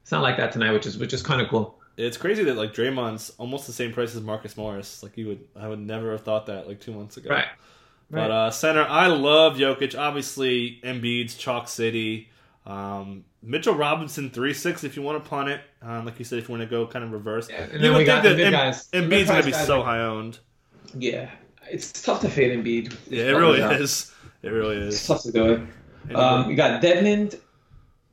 [0.02, 1.78] It's not like that tonight, which is which is kind of cool.
[1.96, 5.02] It's crazy that like Draymond's almost the same price as Marcus Morris.
[5.02, 7.30] Like you would, I would never have thought that like two months ago.
[7.30, 7.44] Right.
[8.11, 8.30] But Right.
[8.30, 9.98] uh, center, I love Jokic.
[9.98, 12.30] Obviously, Embiid's chalk city.
[12.64, 14.84] Um, Mitchell Robinson three six.
[14.84, 16.86] If you want to punt it, um, like you said, if you want to go
[16.86, 18.89] kind of reverse, Yeah, and you would think that mid Em- guys.
[18.93, 20.39] Embiid's going to be so are- high owned.
[20.95, 21.30] Yeah.
[21.70, 22.97] It's tough to fade Embiid.
[23.09, 23.72] Yeah, it really Yeah.
[23.78, 24.12] is.
[24.43, 25.07] It really It's is.
[25.07, 25.53] tough to do
[26.09, 26.14] it.
[26.16, 27.39] Um, you got Dedmon,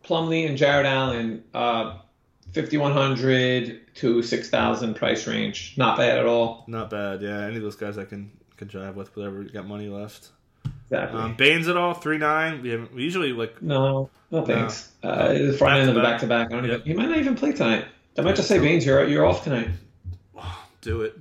[0.03, 1.43] Plumlee, and Jarrett Allen.
[1.53, 1.97] Uh,
[2.53, 5.73] 5100 to 6000 price range.
[5.78, 6.65] Not bad at all.
[6.67, 7.21] Not bad.
[7.21, 10.30] Yeah, any of those guys I can can drive with whatever got money left.
[10.91, 11.19] Exactly.
[11.19, 12.61] Um, Baynes at all three nine.
[12.61, 14.91] We have we usually like no, no thanks.
[15.03, 16.51] Uh, the front end of the back to back.
[16.51, 16.81] I don't even.
[16.81, 17.86] He might not even play tonight.
[18.17, 19.69] I might just say Baynes, you're you're off tonight
[20.81, 21.17] do it.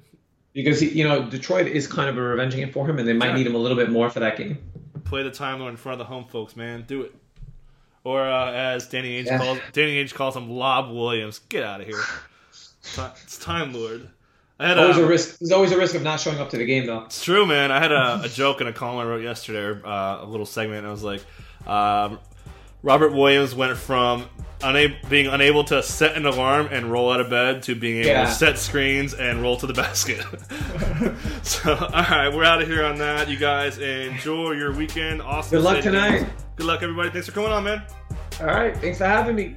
[0.52, 3.12] because he, you know Detroit is kind of a revenge game for him, and they
[3.14, 4.58] might need him a little bit more for that game.
[5.04, 6.84] Play the time Lord in front of the home folks, man.
[6.86, 7.14] Do it.
[8.04, 9.38] Or uh, as Danny Ainge Yeah.
[9.38, 11.38] calls Danny Ainge calls him Lob Williams.
[11.48, 12.00] Get out of here.
[13.22, 14.10] It's time Lord.
[14.58, 15.38] I had Always a, a risk.
[15.40, 17.04] There's always a risk of not showing up to the game, though.
[17.04, 17.72] It's true, man.
[17.72, 20.78] I had a, a joke in a column I wrote yesterday, uh, a little segment.
[20.78, 21.22] And I was like,
[21.66, 22.20] um,
[22.82, 24.26] Robert Williams went from
[25.10, 28.24] being unable to set an alarm and roll out of bed to being able Yeah.
[28.26, 30.20] to set screens and roll to the basket.
[31.42, 33.28] so, all right, we're out of here on that.
[33.28, 35.20] You guys enjoy your weekend.
[35.20, 35.58] Awesome.
[35.58, 36.26] Good luck tonight.
[36.56, 37.10] Good luck, everybody.
[37.10, 37.82] Thanks for coming on, man.
[38.40, 38.76] All right.
[38.76, 39.56] Thanks for having me.